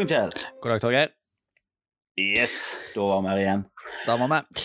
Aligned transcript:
dagen, 0.00 0.30
Kjell. 0.30 0.32
God 0.62 0.70
dag, 0.70 0.80
Torgeir. 0.80 1.08
Yes, 2.20 2.78
da 2.94 3.00
var 3.00 3.22
vi 3.22 3.28
her 3.28 3.40
igjen. 3.40 3.64
Da 4.06 4.16
var 4.16 4.28
vi. 4.32 4.62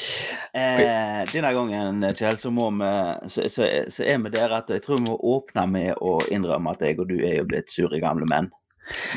Eh, 0.55 1.23
denne 1.32 1.54
gangen, 1.55 2.05
Kjell, 2.16 2.38
så, 2.39 2.52
må 2.52 2.70
vi, 2.71 2.91
så, 3.30 3.48
så, 3.52 3.68
så 3.91 4.04
er 4.04 4.21
vi 4.23 4.32
der 4.36 4.54
at 4.55 4.71
jeg 4.71 4.84
tror 4.86 5.02
vi 5.02 5.09
må 5.09 5.18
åpne 5.36 5.66
med 5.71 5.95
å 6.00 6.18
innrømme 6.32 6.76
at 6.76 6.86
jeg 6.86 7.00
og 7.00 7.09
du 7.12 7.18
er 7.20 7.40
jo 7.41 7.50
blitt 7.50 7.71
sure 7.71 8.00
gamle 8.04 8.27
menn. 8.32 8.52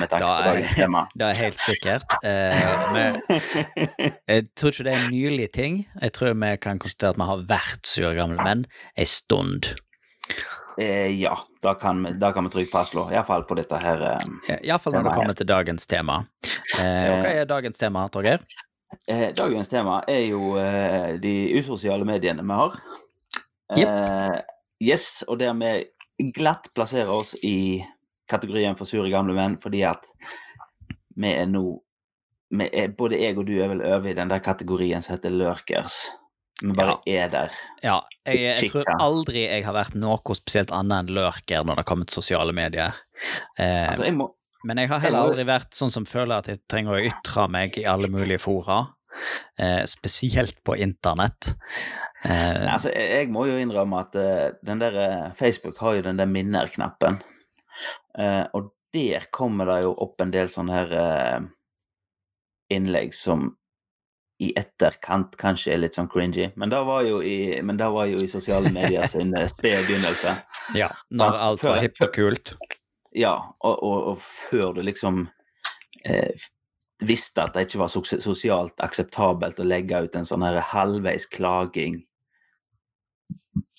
Med 0.00 0.08
tanke 0.08 0.24
Da 0.24 0.36
på 0.40 0.48
dagens 0.48 0.76
tema. 0.78 1.02
Det 1.18 1.26
er 1.26 1.40
helt 1.42 1.60
sikkert. 1.60 2.14
Eh, 2.24 2.68
men 2.94 3.18
jeg 4.32 4.46
tror 4.56 4.72
ikke 4.72 4.86
det 4.88 4.94
er 4.94 5.02
en 5.02 5.12
nylig 5.12 5.50
ting. 5.54 5.82
Jeg 6.00 6.14
tror 6.16 6.38
vi 6.40 6.54
kan 6.62 6.80
konstatere 6.80 7.14
at 7.14 7.20
vi 7.20 7.28
har 7.30 7.44
vært 7.50 7.90
sure 7.90 8.14
gamle 8.16 8.42
menn 8.42 8.64
ei 8.96 9.06
stund. 9.06 9.74
Eh, 10.78 11.10
ja, 11.20 11.34
da 11.62 11.74
kan, 11.74 12.02
vi- 12.04 12.12
da 12.18 12.32
kan 12.32 12.44
vi 12.44 12.50
trygt 12.50 12.70
fastslå. 12.72 13.08
Iallfall 13.12 13.44
på 13.48 13.56
dette 13.58 13.76
her. 13.82 14.02
Eh, 14.48 14.58
Iallfall 14.62 14.92
når 14.94 15.04
det 15.08 15.14
kommer 15.14 15.34
her. 15.34 15.40
til 15.42 15.46
dagens 15.46 15.86
tema. 15.86 16.20
Eh, 16.78 17.10
hva 17.22 17.34
er 17.34 17.44
dagens 17.50 17.78
tema, 17.78 18.08
Torgeir? 18.08 18.40
eh, 19.08 19.32
dagens 19.36 19.68
tema 19.68 20.02
er 20.08 20.22
jo 20.30 20.56
eh, 20.58 21.16
de 21.20 21.34
usosiale 21.58 22.04
mediene 22.08 22.42
vi 22.42 22.52
har. 22.62 22.78
Eh, 23.76 24.38
yes, 24.80 25.24
og 25.28 25.38
der 25.38 25.52
vi 25.58 26.32
glatt 26.32 26.70
plasserer 26.74 27.10
oss 27.12 27.34
i 27.44 27.84
kategorien 28.28 28.76
for 28.76 28.84
sure 28.88 29.10
gamle 29.12 29.34
menn, 29.36 29.56
fordi 29.60 29.82
at 29.84 30.04
vi 31.16 31.32
er 31.34 31.46
nå 31.46 31.80
vi 32.50 32.64
er, 32.72 32.88
Både 32.96 33.18
jeg 33.20 33.36
og 33.36 33.44
du 33.46 33.58
er 33.60 33.68
vel 33.68 33.82
over 33.84 34.08
i 34.08 34.14
den 34.16 34.28
der 34.30 34.38
kategorien 34.40 35.02
som 35.04 35.16
heter 35.16 35.30
lurkers. 35.30 36.08
Vi 36.62 36.74
bare 36.74 36.96
er 37.06 37.28
der. 37.30 37.54
Ja, 37.84 38.00
jeg, 38.26 38.40
jeg 38.42 38.70
tror 38.72 38.88
aldri 38.98 39.44
jeg 39.44 39.62
har 39.66 39.76
vært 39.76 39.94
noe 39.98 40.34
spesielt 40.34 40.72
annet 40.74 41.06
enn 41.06 41.14
lurker 41.20 41.62
når 41.62 41.78
det 41.78 41.84
har 41.84 41.88
kommet 41.92 42.14
sosiale 42.14 42.54
medier. 42.56 42.96
Eh, 43.58 43.86
Altså, 43.92 44.08
jeg 44.08 44.16
må 44.18 44.32
Men 44.66 44.80
jeg 44.82 44.90
har 44.90 45.02
heller 45.04 45.28
aldri 45.28 45.44
vært 45.46 45.76
sånn 45.78 45.92
som 45.94 46.06
føler 46.08 46.40
at 46.40 46.48
jeg 46.50 46.64
trenger 46.66 46.96
å 46.96 47.04
ytre 47.12 47.44
meg 47.54 47.78
i 47.78 47.86
alle 47.86 48.10
mulige 48.10 48.42
fora. 48.42 48.80
Eh, 49.58 49.84
spesielt 49.86 50.58
på 50.66 50.74
internett. 50.82 51.52
Eh, 52.24 52.66
Altså, 52.66 52.90
jeg, 52.90 53.06
jeg 53.14 53.30
må 53.34 53.46
jo 53.46 53.58
innrømme 53.58 54.02
at 54.02 54.18
uh, 54.18 54.48
den 54.66 54.82
der 54.82 54.98
eh, 55.04 55.28
Facebook 55.38 55.78
har 55.82 55.98
jo 55.98 56.02
den 56.08 56.18
der 56.18 56.26
minner-knappen. 56.30 57.20
Uh, 58.18 58.50
og 58.58 58.72
der 58.94 59.28
kommer 59.30 59.70
det 59.70 59.84
jo 59.86 59.94
opp 59.94 60.20
en 60.24 60.34
del 60.34 60.50
sånne 60.50 60.74
her 60.74 60.98
uh, 60.98 61.46
innlegg 62.74 63.14
som 63.14 63.52
i 64.38 64.52
etterkant 64.58 65.34
kanskje 65.38 65.72
er 65.74 65.80
litt 65.82 65.96
sånn 65.98 66.10
cringy. 66.10 66.50
Men 66.56 66.70
det 66.70 66.82
var 66.86 67.02
jo 67.06 67.18
i, 67.22 67.58
var 67.58 68.06
jo 68.06 68.20
i 68.22 68.30
sosiale 68.30 68.70
medier 68.74 69.06
sin 69.12 69.34
eh, 69.36 69.48
spede 69.50 69.82
begynnelse. 69.86 70.36
ja, 70.78 70.90
når 71.10 71.34
sånn, 71.34 71.46
alt 71.46 71.64
var 71.66 71.80
hipt 71.82 72.04
og 72.06 72.12
kult. 72.14 72.52
Ja, 73.18 73.34
og, 73.64 73.82
og, 73.82 74.12
og 74.12 74.22
før 74.22 74.76
du 74.76 74.84
liksom 74.86 75.24
eh, 76.04 76.46
visste 77.02 77.46
at 77.46 77.54
det 77.54 77.66
ikke 77.66 77.82
var 77.82 77.90
sosialt 77.90 78.82
akseptabelt 78.84 79.58
å 79.58 79.66
legge 79.66 80.02
ut 80.06 80.18
en 80.18 80.26
sånn 80.28 80.44
her 80.46 80.60
halvveis 80.70 81.26
klaging 81.30 82.02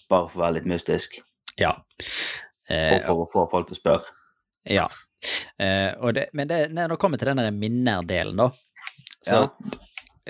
bare 0.10 0.30
for 0.30 0.40
å 0.40 0.46
være 0.46 0.60
litt 0.60 0.70
mystisk, 0.70 1.20
Ja. 1.60 1.76
Eh, 2.70 2.96
og 2.96 3.06
for 3.06 3.22
å 3.22 3.30
få 3.34 3.44
folk 3.52 3.70
til 3.70 3.78
å 3.78 3.80
spørre. 3.80 4.16
Ja. 4.70 4.86
Eh, 5.58 6.12
det, 6.16 6.30
men 6.34 6.50
det, 6.50 6.60
når 6.74 6.94
det 6.94 7.00
kommer 7.02 7.20
til 7.20 7.32
den 7.32 7.60
minnerdelen, 7.60 8.38
da 8.40 8.50
Så 9.26 9.50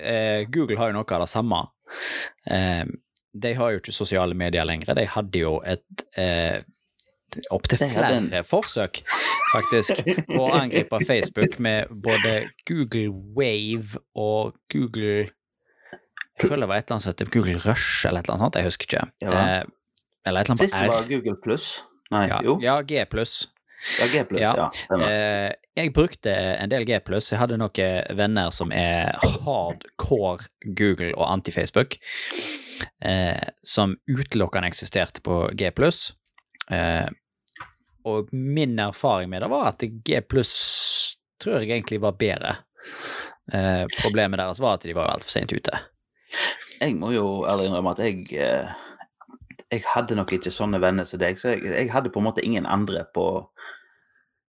eh, 0.02 0.42
Google 0.52 0.78
har 0.80 0.92
jo 0.92 0.98
noe 1.00 1.16
av 1.16 1.24
det 1.26 1.30
samme. 1.32 1.62
Eh, 2.50 2.84
de 3.40 3.54
har 3.54 3.72
jo 3.74 3.80
ikke 3.82 3.94
sosiale 3.94 4.36
medier 4.38 4.66
lenger. 4.66 4.96
De 4.98 5.06
hadde 5.06 5.42
jo 5.42 5.58
et 5.68 6.04
eh, 6.18 6.60
opptil 7.54 7.82
flere 7.84 8.42
forsøk, 8.48 9.04
faktisk, 9.54 10.02
på 10.30 10.40
å 10.48 10.54
angripe 10.58 11.02
Facebook 11.06 11.60
med 11.62 11.92
både 11.92 12.40
Google 12.70 13.12
Wave 13.38 14.02
og 14.18 14.56
Google 14.74 15.30
Jeg 16.40 16.48
føler 16.48 16.64
det 16.64 16.70
var 16.72 16.80
et 16.80 16.88
eller 16.88 16.96
annet 16.96 17.04
som 17.04 17.14
heter 17.14 17.30
Google 17.34 17.60
Rush 17.66 18.08
eller 18.08 18.22
et 18.24 18.30
eller 18.30 18.38
annet 18.38 18.46
sånt, 18.48 18.58
jeg 18.58 18.70
husker 18.70 18.88
ikke. 18.90 19.06
Ja. 19.26 19.32
Eh, 19.36 19.64
eller 20.26 20.42
et 20.42 20.50
eller 20.50 20.56
annet 20.56 20.66
Sist 20.66 20.76
på 20.78 20.84
R. 20.86 20.92
var 20.94 21.08
Google 21.10 21.38
pluss. 21.44 21.70
Nei, 22.10 22.26
Ja, 22.32 22.40
jo. 22.44 22.58
ja 22.64 22.80
G 22.82 23.04
pluss. 23.12 23.34
Ja, 24.00 24.08
G 24.12 24.24
Ja. 24.40 24.54
ja. 24.72 25.10
Eh, 25.10 25.52
jeg 25.80 25.94
brukte 25.96 26.34
en 26.34 26.72
del 26.72 26.86
G+. 26.88 26.98
Jeg 27.00 27.40
hadde 27.40 27.60
noen 27.60 28.18
venner 28.18 28.52
som 28.56 28.74
er 28.76 29.16
hardcore 29.46 30.50
Google 30.76 31.14
og 31.16 31.28
anti-Facebook, 31.30 31.98
eh, 33.06 33.48
som 33.64 33.96
utelukkende 34.10 34.70
eksisterte 34.72 35.24
på 35.26 35.46
G+. 35.58 35.72
Eh, 36.72 37.08
og 38.10 38.34
min 38.34 38.80
erfaring 38.80 39.30
med 39.30 39.44
det 39.44 39.52
var 39.52 39.72
at 39.72 39.84
G+, 39.84 40.22
tror 41.40 41.62
jeg 41.62 41.72
egentlig 41.72 42.02
var 42.04 42.20
bedre. 42.20 42.56
Eh, 43.54 43.86
problemet 44.02 44.40
deres 44.40 44.62
var 44.62 44.78
at 44.78 44.86
de 44.86 44.96
var 44.98 45.12
altfor 45.14 45.34
sent 45.40 45.54
ute. 45.56 45.82
Jeg 46.80 46.96
må 47.00 47.12
jo 47.16 47.44
ærlig 47.50 47.70
innrømme 47.70 47.96
at 47.96 48.04
jeg 48.06 48.22
eh, 48.40 48.70
Jeg 49.70 49.84
hadde 49.86 50.16
nok 50.18 50.32
ikke 50.34 50.52
sånne 50.54 50.80
venner 50.82 51.06
som 51.06 51.20
deg, 51.22 51.38
så 51.38 51.54
jeg, 51.54 51.66
jeg 51.68 51.92
hadde 51.94 52.12
på 52.14 52.22
en 52.22 52.28
måte 52.30 52.46
ingen 52.46 52.66
andre 52.66 53.04
på 53.14 53.26
På 53.30 53.79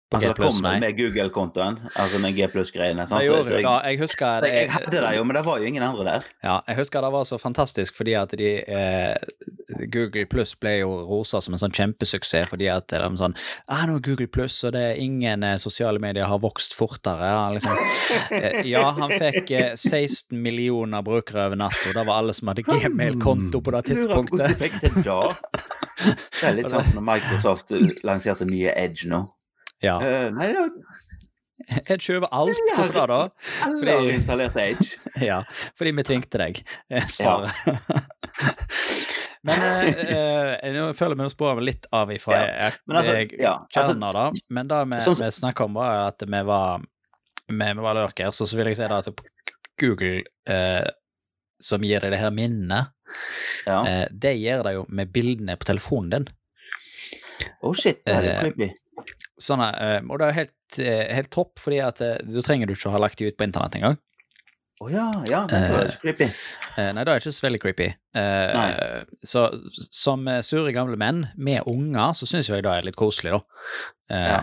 Altså, 0.08 0.28
det 0.32 0.36
kom 0.40 0.62
nei. 0.64 0.78
med 0.80 0.96
Google-kontoen, 0.96 1.74
altså 2.00 2.18
med 2.22 2.34
G 2.36 2.46
pluss-greiene. 2.48 3.04
Sånn, 3.06 3.20
så- 3.26 3.42
så 3.44 3.52
jeg, 3.58 3.62
ja, 3.62 3.80
Jeg 3.84 3.98
husker 4.00 4.40
det, 4.40 4.52
jeg 4.54 4.70
hadde 4.70 4.90
det 5.04 5.16
jo, 5.18 5.24
men 5.24 5.34
det 5.36 5.44
var 5.44 5.58
jo 5.58 5.64
ingen 5.68 5.82
andre 5.82 6.04
der. 6.04 6.24
Ja, 6.42 6.60
jeg 6.66 6.76
husker 6.76 7.02
det 7.02 7.12
var 7.12 7.24
så 7.28 7.38
fantastisk 7.38 7.94
fordi 7.94 8.14
at 8.16 8.30
de 8.30 8.64
eh, 8.66 9.16
Google 9.92 10.24
Pluss 10.26 10.54
ble 10.54 10.78
jo 10.80 10.88
rosa 11.04 11.42
som 11.44 11.52
en 11.54 11.60
sånn 11.60 11.74
kjempesuksess 11.76 12.48
fordi 12.48 12.70
at 12.72 12.88
de 12.88 12.96
sånn 13.20 13.36
ah, 13.68 13.84
nå 13.86 13.98
er 13.98 14.00
Google 14.00 14.26
Pluss, 14.32 14.56
og 14.64 14.72
det 14.72 14.80
er 14.94 15.00
ingen 15.02 15.44
eh, 15.44 15.56
sosiale 15.60 16.00
medier 16.00 16.24
har 16.24 16.38
vokst 16.40 16.72
fortere. 16.74 17.28
Ja, 17.28 17.52
liksom, 17.52 17.76
eh, 18.32 18.62
ja, 18.64 18.90
han 18.96 19.10
fikk 19.12 19.50
eh, 19.50 19.74
16 19.76 20.40
millioner 20.40 21.02
brukere 21.04 21.46
over 21.50 21.56
natta, 21.60 21.90
og 21.90 21.94
det 22.00 22.06
var 22.08 22.22
alle 22.22 22.32
som 22.32 22.48
hadde 22.48 22.64
Gmail-konto 22.64 23.60
på 23.60 23.76
det 23.76 23.84
Lurer 23.92 24.08
på 24.08 24.24
hvordan 24.24 24.48
tidspunktet. 24.48 24.48
de 24.48 24.54
fikk 24.64 24.80
det 24.80 24.94
det. 25.04 26.16
Det 26.38 26.46
er 26.48 26.54
litt 26.54 26.68
sånn 26.70 26.84
som 26.86 27.00
når 27.00 27.06
Microsoft 27.12 27.72
lanserte 28.06 28.46
nye 28.48 28.72
Edge 28.78 29.08
nå. 29.10 29.26
Ja. 29.84 29.96
Uh, 30.02 30.28
nei, 30.34 30.48
ja, 30.54 30.64
Jeg 31.88 32.00
kjøper 32.00 32.30
alt 32.32 32.58
hvorfra 32.76 33.04
da. 33.10 33.18
alle 33.66 33.94
har 33.98 34.08
installert 34.14 34.56
Edge. 34.62 34.96
Ja, 35.28 35.40
fordi 35.78 35.92
vi 35.98 36.04
tvingte 36.06 36.38
deg, 36.40 36.60
eh, 36.90 37.06
svaret. 37.10 37.52
Men 39.46 39.62
eh, 39.62 40.54
eh, 40.66 40.72
nå 40.74 40.88
føler 40.98 41.18
vi 41.18 41.26
oss 41.28 41.34
sporer 41.36 41.62
litt 41.62 41.86
av 41.94 42.10
ifra 42.12 42.38
Ja, 42.42 42.70
men 42.90 42.96
altså, 42.98 43.14
ja, 43.38 43.52
altså- 43.70 43.94
da. 44.12 44.24
Men 44.50 44.68
det 44.70 44.80
vi, 44.90 44.98
Sånn- 45.04 45.20
vi 45.22 45.30
snakka 45.32 45.64
om, 45.68 45.74
var 45.78 46.08
at 46.08 46.22
vi 46.26 46.40
var, 46.48 46.82
vi, 47.46 47.54
vi 47.54 47.84
var 47.86 47.94
lurker. 48.00 48.30
Så, 48.34 48.46
så 48.50 48.58
vil 48.58 48.72
jeg 48.72 48.80
si 48.80 48.88
da 48.90 48.98
at 48.98 49.22
Google, 49.78 50.24
eh, 50.50 50.88
som 51.62 51.82
gir 51.86 52.02
deg 52.02 52.10
det 52.16 52.18
her 52.22 52.34
minnet, 52.34 52.90
Ja. 53.66 53.78
eh, 53.86 54.06
det 54.12 54.34
gjør 54.42 54.64
det 54.66 54.74
jo 54.74 54.82
med 54.90 55.12
bildene 55.14 55.54
på 55.56 55.64
telefonen 55.70 56.10
din. 56.10 56.26
Oh 57.62 57.74
shit, 57.74 58.00
det 58.06 58.14
er 58.14 58.22
litt 58.26 58.34
eh, 58.34 58.42
creepy. 58.42 58.68
Sånn, 59.38 59.62
eh, 59.62 60.00
og 60.08 60.18
det 60.20 60.26
er 60.28 60.36
helt, 60.40 60.78
eh, 60.82 61.06
helt 61.14 61.30
topp, 61.34 61.58
fordi 61.62 61.78
at 61.84 62.02
du 62.26 62.38
trenger 62.42 62.66
du 62.66 62.74
ikke 62.74 62.90
å 62.90 62.94
ha 62.96 63.00
lagt 63.02 63.18
de 63.20 63.28
ut 63.30 63.36
på 63.38 63.46
internett 63.46 63.76
engang. 63.78 63.98
Å 64.78 64.88
ja, 64.92 65.08
ja, 65.26 65.40
det 65.50 65.58
er 65.58 65.88
ikke 65.88 66.02
creepy. 66.04 66.26
Eh, 66.78 66.90
nei, 66.94 67.02
det 67.02 67.10
er 67.10 67.18
ikke 67.22 67.32
så 67.34 67.46
veldig 67.48 67.60
creepy. 67.64 67.88
Eh, 68.14 69.04
så 69.26 69.48
som 69.74 70.26
sure 70.46 70.70
gamle 70.74 70.98
menn 71.00 71.24
med 71.36 71.66
unger, 71.70 72.14
så 72.14 72.28
syns 72.30 72.50
jeg 72.50 72.62
det 72.66 72.70
er 72.76 72.86
litt 72.86 72.98
koselig, 72.98 73.34
da. 73.38 73.42
Eh, 74.14 74.32
Ja. 74.38 74.40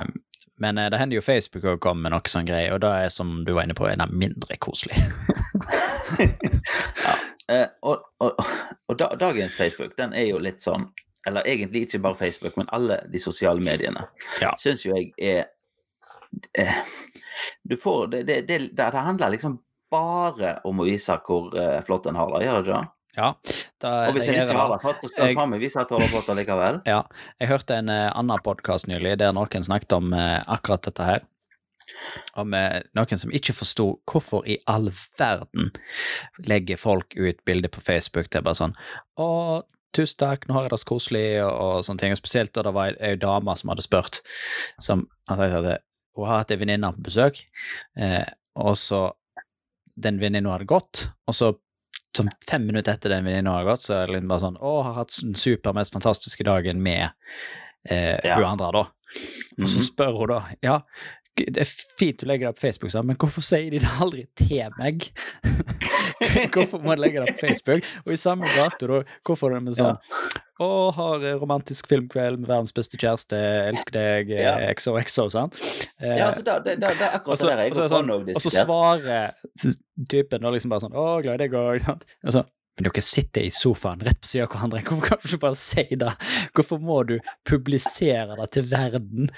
Men 0.57 0.77
det 0.79 0.95
hender 0.95 1.17
jo 1.17 1.21
Facebook 1.21 1.65
òg 1.67 1.81
kommer 1.83 2.05
med 2.05 2.13
noe 2.13 2.31
sånn 2.31 2.45
greie, 2.47 2.69
og 2.71 2.79
det 2.79 2.87
er 2.87 3.09
som 3.11 3.41
du 3.43 3.49
var 3.57 3.65
inne 3.67 3.75
på, 3.75 3.89
en 3.91 3.99
av 4.05 4.13
mindre 4.15 4.55
koselig. 4.63 4.95
Eh, 7.45 7.67
og 7.85 8.01
og, 8.25 8.39
og 8.89 8.95
da, 8.97 9.11
dagens 9.21 9.53
Facebook, 9.53 9.91
den 9.99 10.15
er 10.17 10.23
jo 10.31 10.39
litt 10.41 10.63
sånn 10.63 10.87
Eller 11.25 11.47
egentlig 11.49 11.85
ikke 11.87 11.99
bare 12.03 12.15
Facebook, 12.19 12.57
men 12.57 12.67
alle 12.75 12.99
de 13.11 13.19
sosiale 13.19 13.61
mediene. 13.63 14.03
Ja. 14.41 14.51
Syns 14.61 14.83
jo 14.85 14.93
jeg 14.95 15.11
er 15.17 15.45
eh, 16.57 16.75
Du 17.67 17.77
får 17.77 18.07
det, 18.13 18.23
det, 18.27 18.41
det, 18.47 18.59
det 18.77 18.91
handler 18.93 19.33
liksom 19.33 19.59
bare 19.91 20.59
om 20.65 20.81
å 20.81 20.85
vise 20.87 21.15
hvor 21.25 21.53
eh, 21.57 21.79
flott 21.85 22.05
en 22.09 22.17
har 22.19 22.31
det, 22.35 22.45
gjør 22.45 22.57
det 22.59 22.63
ikke? 22.69 22.79
det? 22.81 22.91
ja, 23.15 23.27
da, 23.79 23.91
Og 24.09 24.17
hvis 24.17 24.25
en 24.27 24.35
ikke 24.41 24.57
har 24.57 24.71
det 24.73 24.79
flott, 24.81 24.97
så 25.01 25.07
skal 25.11 25.23
jeg- 25.29 25.35
en 25.37 25.39
faen 25.39 25.59
vise 25.61 25.79
at 25.79 25.87
du 25.87 25.93
har 25.95 26.01
det 26.03 26.09
flott 26.11 26.31
allikevel. 26.33 26.79
ja, 26.89 26.97
jeg 27.39 27.47
hørte 27.53 27.77
en 27.79 27.89
uh, 27.93 28.09
annen 28.17 28.41
podkast 28.43 28.89
nylig 28.91 29.13
der 29.21 29.31
noen 29.37 29.63
snakket 29.63 29.95
om 29.95 30.11
uh, 30.13 30.41
akkurat 30.51 30.83
dette 30.89 31.07
her. 31.07 31.23
Om 32.35 32.49
noen 32.97 33.19
som 33.21 33.31
ikke 33.31 33.53
forsto 33.53 33.85
hvorfor 34.09 34.43
i 34.49 34.57
all 34.67 34.89
verden 35.19 35.69
legger 36.49 36.79
folk 36.81 37.13
ut 37.15 37.43
bilder 37.45 37.69
på 37.69 37.83
Facebook. 37.85 38.27
Det 38.33 38.39
er 38.41 38.45
bare 38.47 38.57
sånn 38.57 38.73
Å, 39.21 39.27
tusen 39.95 40.19
takk, 40.21 40.47
nå 40.47 40.55
har 40.57 40.65
jeg 40.67 40.73
det 40.75 40.79
så 40.83 40.89
koselig, 40.91 41.25
og, 41.45 41.51
og 41.79 41.83
sånne 41.87 42.01
ting. 42.03 42.13
Og 42.15 42.19
spesielt 42.21 42.53
da 42.55 42.63
det 42.67 42.73
var 42.75 42.95
ei 42.99 43.15
dame 43.21 43.55
som 43.59 43.71
hadde 43.73 43.85
spurt, 43.85 44.21
som 44.83 45.05
hadde 45.29 45.47
jeg 45.49 45.55
hadde, 45.57 45.77
hun 46.15 46.27
har 46.29 46.41
hatt 46.43 46.51
ei 46.55 46.59
venninne 46.61 46.93
på 46.95 47.05
besøk, 47.09 47.41
eh, 47.99 48.25
og 48.55 48.75
så 48.79 49.05
den 49.95 50.19
venninna 50.19 50.51
hadde 50.55 50.67
gått, 50.67 51.07
og 51.27 51.35
så 51.35 51.53
som 52.15 52.29
fem 52.47 52.63
minutter 52.67 52.93
etter 52.95 53.11
den 53.11 53.25
venninna 53.27 53.57
hadde 53.57 53.67
gått, 53.73 53.83
så 53.83 53.93
er 53.97 54.05
det 54.07 54.13
liksom 54.15 54.29
bare 54.31 54.43
sånn 54.45 54.59
Å, 54.63 54.69
har 54.87 54.93
hatt 55.01 55.15
den 55.21 55.33
super, 55.35 55.73
mest 55.75 55.91
fantastiske 55.95 56.45
dagen 56.47 56.79
med 56.83 57.09
eh, 57.89 58.15
Ja. 58.23 58.37
hun 58.37 58.45
andre, 58.53 58.71
da. 58.71 58.83
Og 59.59 59.67
så 59.67 59.79
Mhm. 59.81 59.85
spør 59.89 60.17
hun 60.21 60.27
da 60.31 60.37
ja, 60.63 60.77
det 61.35 61.61
er 61.65 61.71
fint 61.99 62.23
å 62.23 62.27
legge 62.29 62.47
det 62.47 62.55
på 62.55 62.63
Facebook, 62.67 62.91
sånn, 62.93 63.07
men 63.09 63.17
hvorfor 63.19 63.43
sier 63.43 63.67
de 63.73 63.81
det 63.83 63.91
aldri 63.99 64.23
til 64.39 64.71
meg? 64.79 65.09
hvorfor 66.55 66.79
må 66.79 66.95
de 66.95 67.03
legge 67.03 67.25
det 67.25 67.35
på 67.35 67.47
Facebook? 67.49 67.85
Og 68.05 68.13
i 68.15 68.19
samme 68.19 68.47
gate, 68.55 68.87
da, 68.87 69.01
hvorfor 69.27 69.51
er 69.51 69.59
det 69.59 69.65
med 69.67 69.77
sånn 69.79 69.99
Å, 70.63 70.67
har 70.95 71.25
romantisk 71.41 71.89
filmkveld 71.91 72.39
med 72.39 72.47
verdens 72.47 72.71
beste 72.75 72.95
kjæreste, 73.01 73.35
elsker 73.73 73.97
deg, 73.97 74.31
Ja. 74.39 74.53
XOXO, 74.71 75.25
sånn. 75.33 75.51
Eh, 75.99 76.13
Ja, 76.21 76.29
altså, 76.29 76.45
det, 76.47 76.55
det, 76.63 76.77
det, 76.79 76.93
det 77.01 77.09
er 77.09 77.17
akkurat 77.19 77.35
og 77.35 77.41
så, 77.41 77.49
det 77.51 77.65
jeg 77.65 77.75
går 77.75 77.89
sånn, 77.91 78.13
og 78.31 78.43
så 78.45 78.53
svarer 78.55 79.33
typen 80.15 80.45
da 80.45 80.53
liksom 80.55 80.71
bare 80.71 80.85
sånn 80.85 80.95
'Å, 80.95 81.07
glad 81.25 81.35
i 81.35 81.43
deg 81.43 81.57
òg'. 81.59 81.89
Og 81.91 82.31
så, 82.37 82.45
men 82.75 82.87
dere 82.87 83.03
sitter 83.03 83.43
i 83.47 83.51
sofaen 83.55 84.01
rett 84.03 84.19
på 84.19 84.27
siden 84.31 84.47
av 84.47 84.55
hverandre, 84.55 84.81
hvorfor 84.87 85.05
kan 85.09 85.19
du 85.19 85.27
ikke 85.29 85.43
bare 85.43 85.59
si 85.59 85.85
det? 85.99 86.13
Hvorfor 86.55 86.79
må 86.83 87.01
du 87.07 87.17
publisere 87.47 88.35
det 88.39 88.49
til 88.55 88.65
verden? 88.71 89.29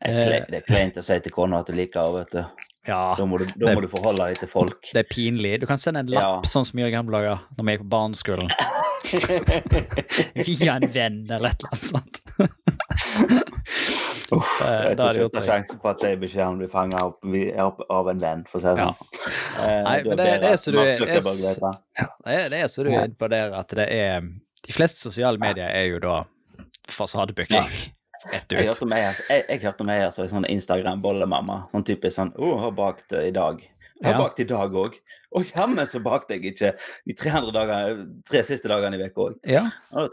Det 0.00 0.10
er 0.14 0.46
kle- 0.46 0.56
er 0.56 0.60
kleint 0.62 0.96
å 0.96 1.02
si 1.02 1.18
til 1.20 1.32
kona 1.32 1.58
at 1.60 1.66
du 1.66 1.72
liker 1.74 2.00
henne, 2.00 2.18
vet 2.24 2.30
du. 2.30 2.44
Ja, 2.88 3.14
Da 3.18 3.24
må 3.26 3.38
du, 3.38 3.44
da 3.58 3.74
må 3.74 3.80
du 3.82 3.88
forholde 3.88 4.28
deg 4.30 4.38
til 4.38 4.48
folk. 4.48 4.80
det 4.94 5.00
er 5.02 5.08
pinlig. 5.12 5.60
Du 5.60 5.66
kan 5.66 5.76
sende 5.76 6.00
en 6.00 6.06
lapp, 6.06 6.22
Ja. 6.22 6.40
sånn 6.48 6.64
som 6.64 6.76
vi 6.76 6.82
gjorde 6.82 6.92
i 6.94 6.96
gamle 6.96 7.12
dager, 7.18 7.38
når 7.58 7.64
vi 7.64 7.72
gikk 7.76 7.82
på 7.82 7.90
barneskolen. 7.96 8.48
Via 10.46 10.74
en 10.76 10.88
venn, 10.92 11.18
eller 11.30 11.48
et 11.50 11.60
eller 11.60 11.70
annet 11.72 11.84
sånt. 11.84 12.20
Uff, 14.30 14.60
Eh, 14.60 14.82
jeg 14.90 14.96
da 14.98 15.04
tror 15.04 15.12
det 15.12 15.16
ikke 15.16 15.22
gjort 15.22 15.32
det 15.32 15.40
er 15.40 15.46
sjanse 15.48 15.76
på 15.80 15.88
at 15.88 16.00
de 16.04 16.08
beskjedene 16.20 16.58
blir 16.60 16.68
fanga 16.68 16.98
opp 17.06 17.24
opp 17.64 17.78
av 17.90 18.08
en 18.12 18.18
venn, 18.20 18.42
for 18.48 18.58
å 18.58 18.60
si 18.60 18.68
det 18.68 18.76
Ja. 18.78 18.88
sånn. 18.92 18.96
Eh, 19.64 19.82
Nei, 19.84 20.02
men 20.04 20.16
det- 20.16 20.40
det 20.42 20.50
er 20.50 20.56
så 20.56 20.72
du- 20.72 20.78
er 20.78 20.84
det. 20.84 20.94
Er, 22.26 22.52
er 22.52 22.66
så 22.68 22.82
du 22.84 22.90
er 22.90 23.04
inne 23.04 23.14
på 23.16 23.28
der 23.30 23.52
at 23.54 23.68
det 23.68 23.88
er 23.90 24.20
De 24.20 24.72
fleste 24.72 24.98
sosiale 25.00 25.38
medier 25.38 25.70
er 25.70 25.86
jo 25.88 25.98
da 25.98 26.24
fasadebooking. 26.88 27.56
Rett 27.62 27.90
Jeg 28.32 28.42
ut. 28.48 28.66
hørte 28.66 28.82
om 28.82 28.92
ei 28.92 29.02
altså, 29.06 29.22
jeg, 29.30 29.44
jeg 29.48 29.60
hørte 29.62 29.80
om 29.86 29.90
ei 29.94 29.98
som 30.10 30.24
er 30.24 30.28
sånn 30.32 30.48
Instagram-bollemamma. 30.50 31.58
Sånn 31.72 31.84
typisk 31.86 32.16
sånn 32.18 32.32
'Å, 32.34 32.48
jeg 32.54 32.64
har 32.64 32.72
bakt 32.72 33.12
eh, 33.12 33.28
i 33.28 33.34
dag'. 33.34 33.62
Har 34.04 34.12
Ja. 34.14 34.18
bakt 34.18 34.40
i 34.40 34.44
dag 34.44 34.70
òg. 34.72 34.94
Å 35.36 35.42
jammen 35.44 35.84
så 35.86 35.98
bakte 36.00 36.30
jeg 36.38 36.54
ikke 36.54 36.70
de 37.06 37.12
300 37.14 37.52
dagene, 37.52 38.06
tre 38.24 38.40
siste 38.42 38.68
dagene 38.70 38.96
i 38.96 39.02
uka 39.10 39.20
òg. 39.26 39.34
Ja, 39.44 39.60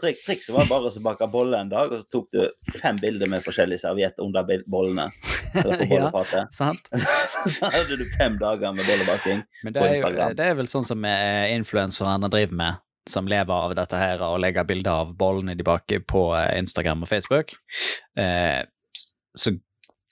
Trik, 0.02 0.18
trikset 0.26 0.52
var 0.52 0.66
bare 0.68 0.90
å 0.90 1.02
bake 1.02 1.28
bolle 1.32 1.56
en 1.58 1.70
dag, 1.70 1.90
og 1.92 2.02
så 2.02 2.08
tok 2.10 2.26
du 2.32 2.50
fem 2.82 2.96
bilder 3.00 3.26
med 3.30 3.40
forskjellige 3.40 3.80
serviett 3.80 4.18
under 4.18 4.44
bollene. 4.68 5.08
Eller 5.54 5.86
på 5.86 6.24
Ja. 6.34 6.46
sant? 6.50 6.82
Så, 7.32 7.48
så 7.48 7.70
hadde 7.72 7.96
du 7.96 8.04
fem 8.18 8.36
dager 8.38 8.72
med 8.76 8.84
bollebaking. 8.84 9.42
Men 9.64 9.72
det 9.72 9.80
På 9.80 9.86
er, 9.86 9.94
jo, 9.94 9.94
Instagram. 10.02 10.36
det 10.36 10.44
er 10.50 10.54
vel 10.54 10.66
sånn 10.68 10.84
som 10.84 11.04
eh, 11.04 11.54
influenserne 11.56 12.28
driver 12.30 12.54
med, 12.54 12.76
som 13.06 13.28
lever 13.30 13.52
av 13.54 13.74
dette 13.78 13.98
her 14.00 14.22
og 14.26 14.40
legger 14.42 14.66
bilder 14.66 15.04
av 15.04 15.12
bollene 15.18 15.54
de 15.58 15.66
baker 15.66 16.00
på 16.08 16.28
eh, 16.38 16.56
Instagram 16.58 17.04
og 17.06 17.10
Facebook. 17.10 17.54
Eh, 18.18 18.62
så 19.36 19.52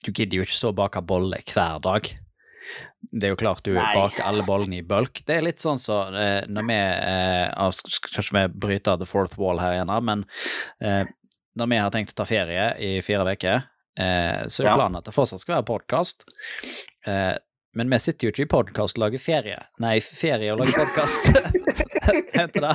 du 0.05 0.11
gidder 0.12 0.37
jo 0.43 0.44
ikke 0.46 0.58
så 0.58 0.70
å 0.73 0.76
bake 0.76 1.00
bolle 1.02 1.38
hver 1.49 1.81
dag. 1.85 2.11
Det 3.14 3.26
er 3.29 3.32
jo 3.35 3.38
klart 3.41 3.62
du 3.67 3.73
Nei. 3.76 3.85
baker 3.96 4.25
alle 4.25 4.44
bollene 4.46 4.79
i 4.81 4.85
bulk. 4.87 5.20
Det 5.29 5.37
er 5.38 5.44
litt 5.46 5.61
sånn 5.62 5.79
så 5.81 5.99
eh, 6.17 6.46
når 6.49 6.67
vi 6.70 6.79
eh, 6.81 7.69
sk- 7.76 7.93
sk- 7.99 8.11
Kanskje 8.14 8.37
vi 8.38 8.44
bryter 8.67 8.99
the 9.00 9.08
fourth 9.08 9.37
wall 9.41 9.61
her 9.62 9.76
igjen, 9.76 9.93
men 10.05 10.25
eh, 10.81 11.05
når 11.61 11.70
vi 11.70 11.79
har 11.82 11.93
tenkt 11.94 12.14
å 12.14 12.19
ta 12.23 12.26
ferie 12.29 12.70
i 12.82 12.94
fire 13.05 13.26
uker, 13.37 13.67
eh, 14.00 14.44
så 14.50 14.64
er 14.64 14.70
planen 14.81 14.99
at 14.99 15.06
det 15.06 15.14
fortsatt 15.14 15.41
skal 15.44 15.58
være 15.61 15.69
podkast. 15.69 16.25
Men 17.76 17.91
vi 17.91 17.99
sitter 17.99 18.26
jo 18.29 18.31
ikke 18.32 18.44
i 18.44 18.50
podkast 18.50 18.99
og 18.99 19.03
lager 19.03 19.19
ferie. 19.23 19.56
Nei, 19.82 19.97
ferie 20.00 20.53
og 20.55 20.61
lager 20.61 20.76
podkast. 20.85 21.23
Heter 22.38 22.61
det. 22.69 22.75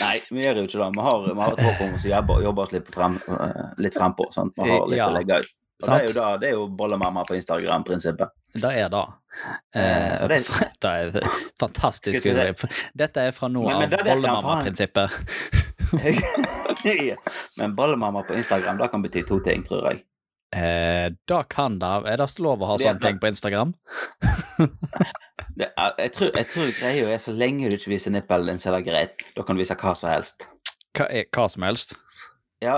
Nei, 0.00 0.16
vi 0.30 0.44
gjør 0.44 0.60
jo 0.60 0.66
ikke 0.68 0.78
det. 0.78 0.90
Vi 0.96 1.02
har, 1.06 1.24
vi 1.26 1.34
har 1.40 1.56
et 1.56 1.64
håp 1.66 1.80
om 1.86 1.96
å 1.96 2.02
jobbe, 2.12 2.36
jobbe 2.44 2.62
oss 2.66 2.74
litt, 2.76 2.90
frem, 2.94 3.16
eh, 3.26 3.64
litt 3.82 3.96
frempå. 3.98 4.28
Sant? 4.34 4.54
Vi 4.54 4.68
har 4.70 4.86
litt 4.86 5.00
Ja, 5.00 5.08
å 5.10 5.16
legge 5.16 5.40
ut. 5.42 5.50
Og 5.80 5.88
det 5.88 5.96
er 5.96 6.06
jo, 6.06 6.12
da, 6.18 6.26
det 6.36 6.46
er 6.50 6.54
jo 6.58 6.64
bollemamma 6.76 7.22
på 7.26 7.34
Instagram-prinsippet. 7.38 8.34
Det 8.60 8.70
er 8.84 8.88
det. 8.92 9.02
Eh, 9.74 9.80
Eh, 9.80 10.28
det- 10.28 10.44
det 10.82 10.90
er 10.90 11.30
fantastisk. 11.58 12.22
Dette 12.94 13.16
er 13.26 13.32
fra 13.32 13.48
nå 13.48 13.64
av 13.70 13.88
bollemamma-prinsippet. 13.90 15.10
Men 17.58 17.74
bollemamma 17.74 18.22
på 18.28 18.34
Instagram, 18.38 18.78
det 18.78 18.90
kan 18.92 19.02
bety 19.02 19.22
to 19.26 19.40
ting, 19.42 19.64
tror 19.66 19.88
jeg. 19.90 20.04
Eh, 20.50 21.12
da 21.30 21.42
kan 21.46 21.76
det 21.78 21.88
Er 22.10 22.16
det 22.18 22.26
lov 22.42 22.62
å 22.62 22.72
ha 22.72 22.78
sånne 22.82 22.98
ting 23.02 23.20
på 23.22 23.30
Instagram? 23.30 23.74
Det 25.56 25.66
jeg, 25.76 26.10
tror, 26.14 26.30
jeg 26.36 26.46
tror 26.50 26.68
greia 26.78 27.08
er 27.14 27.20
så 27.20 27.32
lenge 27.34 27.70
du 27.70 27.76
ikke 27.76 27.90
viser 27.94 28.12
nippelen 28.12 28.48
din, 28.52 28.58
så 28.60 28.70
er 28.70 28.78
det 28.78 28.90
greit. 28.90 29.22
Da 29.36 29.44
kan 29.44 29.56
du 29.56 29.62
vise 29.62 29.76
hva 29.76 29.94
som 29.96 30.10
helst. 30.10 30.46
Hva, 30.96 31.06
er, 31.08 31.26
hva 31.32 31.46
som 31.52 31.64
helst. 31.64 31.94
Ja, 32.64 32.74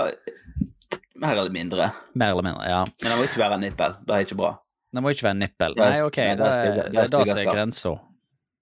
mer 1.19 1.35
eller 1.37 1.53
mindre. 1.53 1.89
Mer 2.15 2.33
eller 2.33 2.47
mindre, 2.47 2.69
ja. 2.71 2.81
Men 3.03 3.11
det 3.11 3.17
må 3.19 3.27
ikke 3.27 3.41
være 3.43 3.59
en 3.59 3.65
nippel. 3.67 3.97
Det 4.07 4.15
er 4.15 4.25
ikke 4.27 4.39
bra. 4.39 4.51
Det 4.93 5.03
må 5.03 5.13
ikke 5.13 5.27
være 5.27 5.37
en 5.37 5.43
nippel. 5.43 5.77
Nei, 5.79 5.91
ok, 6.07 6.19
nei, 6.23 6.33
det 6.39 6.47
det 6.47 6.53
er 6.53 6.73
det 6.73 6.87
det 6.95 7.05
det 7.13 7.21
som 7.29 7.43
er 7.43 7.51
grensa. 7.51 7.93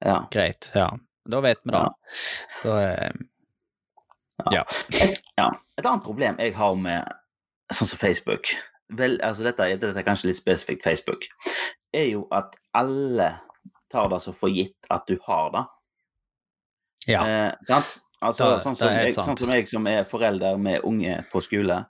Ja. 0.01 0.17
Greit, 0.33 0.71
ja. 0.75 0.89
Da 1.31 1.41
vet 1.45 1.61
vi 1.63 1.75
det. 1.75 1.85
Da 2.63 2.77
er 2.81 3.19
Ja. 4.51 4.63
ja. 5.37 5.49
Et 5.77 5.85
annet 5.85 6.03
problem 6.03 6.39
jeg 6.41 6.55
har 6.57 6.75
med 6.75 7.05
sånn 7.71 7.91
som 7.91 7.99
Facebook 8.01 8.49
Vel, 8.97 9.17
altså 9.23 9.43
dette, 9.43 9.67
dette 9.79 9.97
er 9.99 10.03
kanskje 10.03 10.27
litt 10.31 10.39
spesifikt 10.39 10.83
Facebook, 10.83 11.23
er 11.93 12.09
jo 12.11 12.25
at 12.31 12.55
alle 12.75 13.29
tar 13.91 14.09
det 14.11 14.21
som 14.23 14.33
for 14.35 14.49
gitt 14.51 14.87
at 14.91 15.05
du 15.07 15.17
har 15.27 15.51
det. 15.51 15.65
ja. 17.07 17.21
Eh, 17.27 17.53
sant? 17.67 17.85
Altså, 18.21 18.51
Det- 18.55 18.61
sånn, 18.63 18.75
som 18.77 18.87
jeg, 18.89 19.15
sant. 19.15 19.27
sånn 19.27 19.39
som 19.39 19.49
jeg 19.49 19.67
som 19.67 19.87
er 19.87 20.03
forelder 20.03 20.57
med 20.59 20.81
unge 20.83 21.25
på 21.31 21.41
skole, 21.41 21.85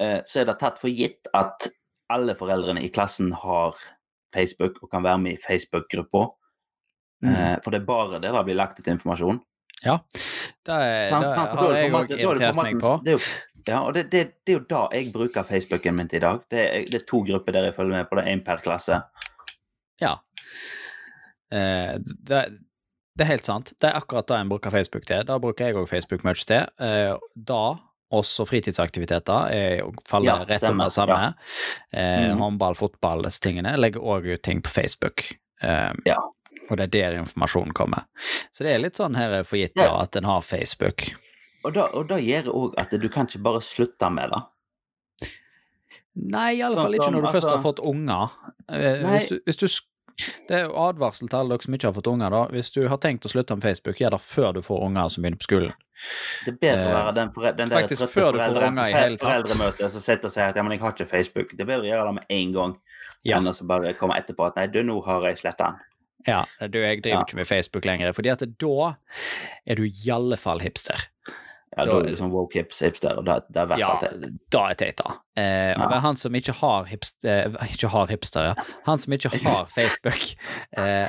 eh, 0.00 0.20
så 0.26 0.40
er 0.40 0.44
det 0.46 0.58
tatt 0.58 0.78
for 0.78 0.88
gitt 0.90 1.26
at 1.32 1.68
alle 2.10 2.34
foreldrene 2.34 2.82
i 2.82 2.88
klassen 2.90 3.32
har 3.32 3.76
Facebook 4.34 4.82
og 4.82 4.90
kan 4.90 5.02
være 5.04 5.20
med 5.20 5.32
i 5.38 5.40
Facebook-gruppa. 5.40 6.30
Mm. 7.22 7.34
Eh, 7.36 7.56
for 7.62 7.70
det 7.70 7.82
er 7.82 7.86
bare 7.86 8.18
der 8.20 8.32
det 8.32 8.44
blir 8.44 8.56
lagt 8.56 8.80
ut 8.80 8.86
informasjon. 8.88 9.40
ja. 9.84 9.98
Det, 10.64 10.74
er- 10.74 11.04
Sant? 11.06 11.22
det 11.24 11.34
Sant? 11.36 11.50
Har 11.58 11.72
jeg 11.74 11.92
òg 11.92 12.02
er 12.02 12.06
det 12.06 12.20
irritert 12.20 12.54
meg 12.56 12.80
på. 12.80 13.04
Det 13.04 13.08
er 13.14 13.18
jo, 13.18 13.24
ja, 13.68 13.80
og 13.86 13.94
det, 13.94 14.06
det, 14.12 14.22
det 14.46 14.54
er 14.54 14.58
jo 14.60 14.64
da 14.70 14.82
jeg 14.92 15.12
bruker 15.14 15.42
Facebooken 15.46 15.96
min 15.96 16.08
til 16.10 16.18
i 16.20 16.24
dag. 16.24 16.40
Det 16.50 16.60
er, 16.62 16.84
det 16.90 17.00
er 17.02 17.06
to 17.08 17.22
grupper 17.26 17.52
der 17.56 17.68
jeg 17.68 17.74
følger 17.76 17.96
med 18.00 18.08
på. 18.10 18.18
Det 18.18 18.24
er 18.26 18.34
én 18.36 18.42
per 18.46 18.62
klasse. 18.64 18.98
Ja. 20.02 20.16
Eh, 21.52 21.94
det, 22.00 22.42
det 23.18 23.24
er 23.26 23.30
helt 23.34 23.44
sant. 23.46 23.72
Det 23.80 23.88
er 23.90 23.98
akkurat 24.00 24.26
det 24.30 24.38
en 24.40 24.50
bruker 24.52 24.72
Facebook 24.74 25.06
til. 25.08 25.24
Da 25.28 25.38
bruker 25.42 25.68
jeg 25.68 25.76
òg 25.78 25.88
Facebook 25.90 26.24
mye 26.26 26.38
til. 26.48 26.68
Eh, 26.82 27.14
da 27.36 27.62
også 28.12 28.44
fritidsaktiviteter 28.48 29.52
er, 29.56 29.82
faller 30.08 30.42
Ja, 30.42 30.48
rett 30.48 30.66
under 30.68 30.90
samme. 30.92 31.16
Ja. 31.16 31.32
Eh, 31.96 32.30
mm. 32.32 32.40
Håndball, 32.42 32.76
fotball, 32.76 33.24
disse 33.24 33.40
tingene. 33.44 33.72
Legger 33.80 34.04
òg 34.04 34.28
ut 34.34 34.42
ting 34.44 34.60
på 34.64 34.72
Facebook. 34.72 35.30
Eh, 35.62 35.90
Ja. 36.08 36.18
Og 36.70 36.76
det 36.78 36.84
er 36.84 36.90
der 36.92 37.14
informasjonen 37.18 37.72
kommer. 37.74 38.04
Så 38.54 38.62
det 38.64 38.70
er 38.74 38.80
litt 38.84 38.96
sånn 38.96 39.16
her 39.18 39.42
for 39.44 39.58
gitt 39.58 39.72
Ja. 39.76 40.02
at 40.02 40.16
en 40.16 40.24
har 40.28 40.42
Facebook. 40.46 41.08
Og 41.64 41.74
da, 41.74 42.16
gjør 42.18 42.42
det 42.48 42.52
òg 42.52 42.74
at 42.78 42.90
du 42.98 43.08
kan 43.08 43.26
ikke 43.28 43.42
bare 43.42 43.60
slutte 43.62 44.08
med 44.10 44.30
det. 44.34 44.42
Nei, 46.14 46.58
i 46.58 46.60
alle 46.62 46.74
Sånn 46.76 46.84
fall 46.84 46.96
ikke 46.98 47.12
når 47.14 47.22
du 47.24 47.28
først 47.32 47.48
har 47.48 47.56
altså- 47.56 47.68
fått 47.70 47.80
unger. 47.88 48.30
Eh, 48.68 49.02
hvis 49.08 49.28
du, 49.30 49.40
hvis 49.46 49.56
du, 49.56 49.66
det 50.48 50.56
er 50.58 50.64
jo 50.66 50.74
advarsel 50.76 51.28
til 51.28 51.38
alle 51.38 51.54
dere 51.56 51.62
som 51.64 51.74
ikke 51.74 51.88
har 51.88 51.94
fått 51.96 52.10
unger. 52.12 52.30
da. 52.30 52.42
Hvis 52.52 52.70
du 52.74 52.86
har 52.88 52.98
tenkt 52.98 53.24
å 53.24 53.30
slutte 53.32 53.56
med 53.56 53.62
Facebook, 53.62 53.96
gjør 53.96 54.10
det 54.10 54.20
før 54.20 54.52
du 54.54 54.60
får 54.60 54.82
unger 54.84 55.08
som 55.08 55.22
begynner 55.22 55.38
på 55.40 55.48
skolen. 55.48 55.72
Det 56.44 56.52
er 56.52 56.58
bedre 56.58 56.84
å 56.84 56.88
Eh, 56.90 57.04
være 57.04 57.14
den, 57.14 57.28
fore- 57.32 57.56
den 57.56 57.68
der 57.68 57.86
trøtte 57.86 58.08
foreldremøtet 58.10 59.20
foreldre- 59.20 59.90
som 59.90 60.00
sitter 60.00 60.24
og 60.26 60.32
sier 60.32 60.48
at 60.48 60.56
ja, 60.56 60.62
men 60.62 60.72
jeg 60.72 60.80
har 60.80 60.92
ikke 60.92 61.08
Facebook. 61.08 61.50
Det 61.56 61.60
er 61.60 61.64
bedre 61.64 61.86
å 61.86 61.90
gjøre 61.92 62.06
det 62.06 62.14
med 62.14 62.24
en 62.28 62.52
gang 62.52 62.76
Ja. 63.24 63.38
enn 63.38 63.46
å 63.46 63.66
bare 63.66 63.94
komme 63.94 64.14
etterpå 64.18 64.46
at 64.48 64.56
nei, 64.56 64.66
du, 64.66 64.82
nå 64.82 65.00
har 65.06 65.22
jeg 65.22 65.36
sletta 65.38 65.64
den. 65.70 65.80
Ja, 66.26 66.44
du, 66.68 66.78
jeg 66.78 67.02
driver 67.02 67.18
Ja. 67.18 67.24
ikke 67.24 67.34
med 67.36 67.46
Facebook 67.46 67.84
lenger, 67.84 68.12
fordi 68.12 68.30
at 68.30 68.38
da 68.58 68.96
er 69.66 69.74
du 69.76 69.84
i 69.84 70.10
alle 70.10 70.36
fall 70.36 70.58
hipster. 70.60 71.06
Ja, 71.76 71.84
Da- 71.84 71.92
da 71.92 71.98
er 72.00 72.02
det 72.10 72.18
sånn 72.18 72.30
woke 72.30 72.52
hips 72.58 72.80
hipster, 72.84 73.16
og 73.16 73.24
det, 73.24 73.38
det 73.50 73.62
er 73.62 73.66
hvert 73.70 73.78
Ja, 73.80 73.96
fall 73.96 74.20
da 74.50 74.64
er 74.68 74.74
teit, 74.74 74.96
da. 74.96 75.14
Eh, 75.36 75.72
Ja. 75.72 75.88
Men 75.88 76.00
han 76.04 76.16
som 76.16 76.32
ikke 76.34 76.52
har 76.52 76.84
hipster, 76.84 77.46
eh, 77.46 77.66
ikke 77.72 77.88
har 77.88 78.06
hipster, 78.08 78.44
ja. 78.50 78.54
Han 78.84 78.98
som 78.98 79.12
ikke 79.16 79.30
har 79.32 79.64
Facebook, 79.78 80.20
eh, 80.76 81.08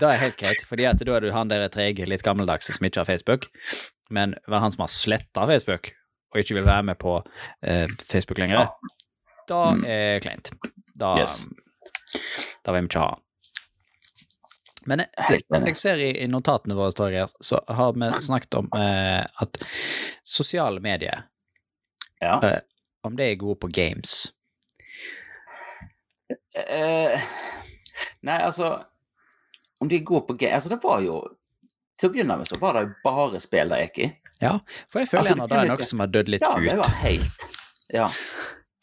da 0.00 0.10
er 0.10 0.18
helt 0.18 0.36
greit, 0.36 0.64
fordi 0.68 0.84
at 0.84 0.98
da 0.98 1.16
er 1.16 1.20
du 1.20 1.30
han 1.32 1.48
der 1.48 1.68
trege, 1.68 2.06
litt 2.06 2.22
gammeldagse 2.22 2.74
som 2.76 2.84
ikke 2.84 3.00
har 3.00 3.04
Facebook. 3.08 3.46
Men 4.10 4.34
hver 4.46 4.60
han 4.60 4.70
som 4.70 4.82
har 4.84 4.88
sletta 4.92 5.46
Facebook, 5.46 5.92
og 6.34 6.40
ikke 6.42 6.54
vil 6.60 6.64
være 6.66 6.82
med 6.84 6.98
på 6.98 7.22
eh, 7.62 7.86
Facebook 8.04 8.38
lenger, 8.38 8.66
Ja. 8.66 8.68
da 9.48 9.72
Mm. 9.72 9.84
er 9.86 10.20
kleint. 10.20 10.50
Da, 10.98 11.16
Yes. 11.18 11.46
da 12.64 12.72
vil 12.72 12.82
vi 12.82 12.88
ikke 12.88 13.00
ha. 13.00 13.14
Men 14.86 15.02
jeg, 15.04 15.42
jeg 15.50 15.76
ser 15.78 16.00
i, 16.02 16.10
i 16.22 16.26
notatene 16.30 16.76
våre 16.78 16.94
Torgeir, 16.94 17.30
så 17.42 17.58
har 17.68 17.92
vi 17.98 18.08
snakket 18.22 18.54
om 18.60 18.68
eh, 18.78 19.24
at 19.42 19.58
sosiale 20.26 20.80
medier, 20.80 21.24
Ja. 22.22 22.38
eh, 22.42 22.60
om 23.06 23.16
det 23.18 23.30
er 23.32 23.40
gode 23.40 23.58
på 23.62 23.68
games. 23.74 24.32
Eh, 26.56 27.20
nei, 28.26 28.36
altså 28.42 28.72
Om 29.80 29.88
de 29.88 30.00
gode 30.02 30.26
på 30.26 30.34
games 30.40 30.54
Altså, 30.56 30.72
det 30.72 30.78
var 30.82 31.02
jo 31.04 31.20
Til 32.00 32.08
å 32.08 32.12
begynne 32.14 32.38
med 32.40 32.48
så 32.50 32.58
var 32.58 32.74
det 32.74 32.82
jo 32.86 32.94
bare 33.04 33.38
spill 33.40 33.70
det 33.70 33.78
gikk 33.84 34.00
i. 34.02 34.08
Ja, 34.42 34.56
for 34.90 35.00
jeg 35.04 35.10
føler 35.12 35.22
Altså, 35.22 35.36
det 35.44 35.52
det 35.52 35.60
er 35.60 35.70
noe 35.70 35.86
som 35.86 36.02
har 36.02 36.10
dødd 36.16 36.32
litt 36.34 36.42
Ja, 36.42 36.54
det 36.58 36.78
var 36.80 36.96
helt 37.04 37.46
Ja. 37.94 38.08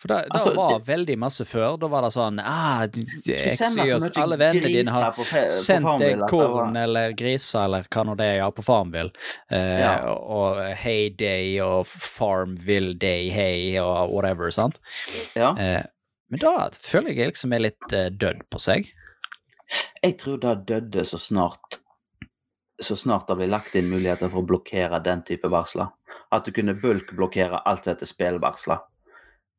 For 0.03 0.11
da, 0.11 0.15
da 0.27 0.35
Altså, 0.35 0.51
var 0.57 0.73
det- 0.79 0.87
veldig 0.89 1.15
masse 1.17 1.45
før. 1.47 1.77
Da 1.79 1.87
var 1.87 2.01
det 2.03 2.09
sånn 2.11 2.39
ah, 2.43 2.83
så 2.91 4.09
Alle 4.19 4.37
vennene 4.41 4.67
dine 4.67 4.91
har 4.91 5.13
på 5.15 5.23
på 5.23 5.43
sendt 5.55 6.01
deg 6.03 6.25
korn 6.27 6.75
eller 6.75 7.13
griser 7.15 7.63
eller 7.69 7.87
hva 7.87 8.03
nå 8.09 8.15
det 8.19 8.27
er 8.33 8.35
ja, 8.41 8.49
på 8.51 8.65
Farmville. 8.67 9.13
Eh, 9.49 9.79
Ja. 9.79 9.93
og, 10.11 10.59
og 10.59 10.75
Heyday 10.83 11.55
og 11.63 11.87
Farmville 11.87 12.97
Day 12.99 13.29
Hey 13.31 13.77
og 13.79 14.11
whatever, 14.11 14.51
sant. 14.51 14.77
Ja. 15.39 15.53
Eh, 15.55 15.83
men 16.29 16.39
da 16.43 16.69
føler 16.75 17.15
jeg 17.15 17.31
liksom 17.31 17.53
er 17.55 17.63
litt 17.69 17.93
eh, 17.95 18.09
dødd 18.11 18.43
på 18.51 18.59
seg. 18.59 18.91
Jeg 20.03 20.17
tror 20.19 20.37
det 20.43 20.65
døde 20.67 21.05
så 21.07 21.17
snart 21.17 21.79
så 22.83 22.97
snart 22.99 23.27
det 23.29 23.37
blir 23.39 23.47
lagt 23.53 23.75
inn 23.79 23.87
muligheter 23.87 24.27
for 24.27 24.41
å 24.43 24.47
blokkere 24.49 24.99
den 25.05 25.21
type 25.23 25.47
varsler. 25.47 25.93
At 26.33 26.43
du 26.43 26.51
kunne 26.51 26.73
bulkblokkere 26.75 27.61
alt 27.69 27.85
som 27.85 27.93
heter 27.93 28.09
spillvarsler. 28.09 28.81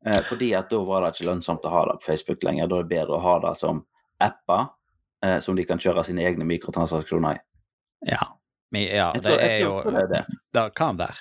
Eh, 0.06 0.20
fordi 0.28 0.50
at 0.58 0.68
da 0.70 0.78
var 0.84 1.02
det 1.06 1.14
ikke 1.14 1.30
lønnsomt 1.30 1.64
å 1.64 1.70
ha 1.72 1.84
det 1.88 1.98
på 2.02 2.10
Facebook 2.10 2.42
lenger. 2.44 2.68
Da 2.68 2.78
er 2.80 2.86
det 2.88 2.92
bedre 2.96 3.16
å 3.18 3.22
ha 3.24 3.38
det 3.46 3.54
som 3.60 3.84
apper 4.20 4.66
eh, 5.24 5.38
som 5.40 5.56
de 5.56 5.64
kan 5.68 5.80
kjøre 5.80 6.04
sine 6.04 6.24
egne 6.28 6.44
mikrotransaksjoner 6.48 7.38
i. 7.38 7.44
Ja. 8.12 8.26
Men, 8.74 8.82
ja 8.90 9.08
det 9.14 9.22
tror, 9.24 9.40
er 9.40 9.58
jo 9.62 9.72
det 9.86 10.02
er 10.04 10.12
det. 10.12 10.22
Det 10.56 10.66
kan 10.76 10.98
være. 11.00 11.16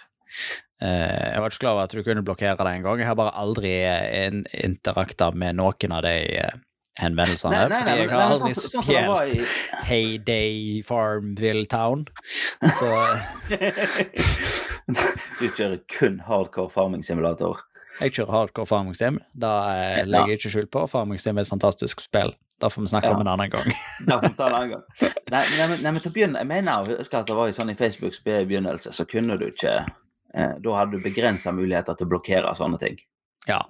Eh, 0.84 1.32
jeg 1.32 1.40
var 1.40 1.54
ikke 1.54 1.62
klar 1.64 1.78
over 1.78 1.86
at 1.88 1.96
du 1.96 2.04
kunne 2.04 2.24
blokkere 2.28 2.58
det 2.60 2.76
en 2.76 2.84
gang. 2.84 3.00
Jeg 3.00 3.08
har 3.12 3.16
bare 3.20 3.36
aldri 3.40 3.74
eh, 3.88 4.28
in 4.28 4.44
interakta 4.66 5.32
med 5.32 5.56
noen 5.62 5.94
av 5.96 6.04
de 6.04 6.16
eh, 6.44 6.56
henvendelsene. 7.00 7.56
Nei, 7.56 7.70
nei, 7.72 7.78
fordi 7.80 8.02
jeg 8.02 8.10
har 8.10 8.20
nei, 8.20 8.34
aldri 8.36 8.56
sånn- 8.58 8.84
sånn 8.84 8.84
spilt 8.90 9.40
i- 9.40 9.88
Heyday 9.88 10.82
Farmville 10.86 11.66
Town. 11.72 12.04
Så 12.80 12.90
du 15.40 15.48
kjører 15.50 15.80
kun 15.96 16.20
hardcore 16.28 16.70
farming-simulator. 16.74 17.64
Jeg 18.02 18.12
kjører 18.16 18.32
hardcore 18.32 18.66
Farming 18.68 18.96
Sim. 18.98 19.20
Da 19.34 19.52
eh, 19.76 20.06
legger 20.06 20.34
jeg 20.34 20.40
ikke 20.42 20.52
skjul 20.56 20.70
på. 20.74 20.86
Farming 20.90 21.20
Sim 21.22 21.38
er 21.38 21.46
et 21.46 21.52
fantastisk 21.52 22.02
spill. 22.02 22.34
Da 22.60 22.70
får 22.70 22.82
vi 22.86 22.88
snakke 22.94 23.10
Ja. 23.12 23.16
om 23.16 23.22
en 23.22 23.28
annen 23.34 23.50
gang. 23.52 23.68
Da 24.08 24.20
får 24.20 24.30
vi 24.30 24.38
ta 24.38 24.48
en 24.48 24.56
annen 24.58 24.70
gang. 24.76 24.84
Nei, 25.34 25.44
nei, 25.58 25.68
men- 25.68 25.82
nei, 25.84 25.92
men 25.92 26.02
til 26.02 26.12
å 26.12 26.14
begynne, 26.16 26.40
jeg 26.40 26.48
mener 26.48 26.88
jeg 26.90 27.00
at 27.14 27.28
det 27.28 27.36
var 27.38 27.52
sånn 27.52 27.72
i 27.74 27.76
Facebook 27.80 28.14
spill 28.16 28.46
begynnelse, 28.50 28.94
så 28.94 29.06
kunne 29.10 29.38
du 29.38 29.46
ikke 29.50 29.74
eh, 30.34 30.54
Da 30.64 30.76
hadde 30.78 30.98
du 30.98 31.04
begrensa 31.04 31.52
muligheter 31.54 31.98
til 31.98 32.08
å 32.08 32.12
blokkere 32.16 32.54
sånne 32.58 32.80
ting. 32.80 32.98
Ja. 33.48 33.62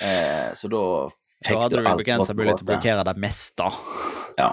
Eh, 0.00 0.52
så 0.54 0.68
da 0.70 0.82
fikk 1.44 1.52
Da 1.54 1.60
hadde 1.64 1.76
du 1.76 1.82
du 1.84 1.96
begrensa 2.02 2.34
mulighet 2.34 2.58
til 2.62 2.66
å 2.68 2.70
blokkere 2.72 3.04
det 3.04 3.16
meste. 3.18 3.68
Ja. 4.38 4.52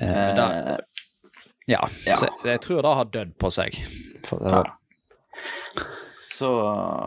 Eh, 0.00 0.32
da, 0.38 0.46
Eh, 0.52 0.78
ja. 1.68 1.80
ja. 2.06 2.16
Så 2.18 2.26
jeg 2.44 2.60
tror 2.64 2.82
det 2.82 2.94
har 2.98 3.04
dødd 3.14 3.36
på 3.38 3.50
seg. 3.54 3.76
For, 4.26 4.40
Ja. 4.42 4.62
så 6.32 6.48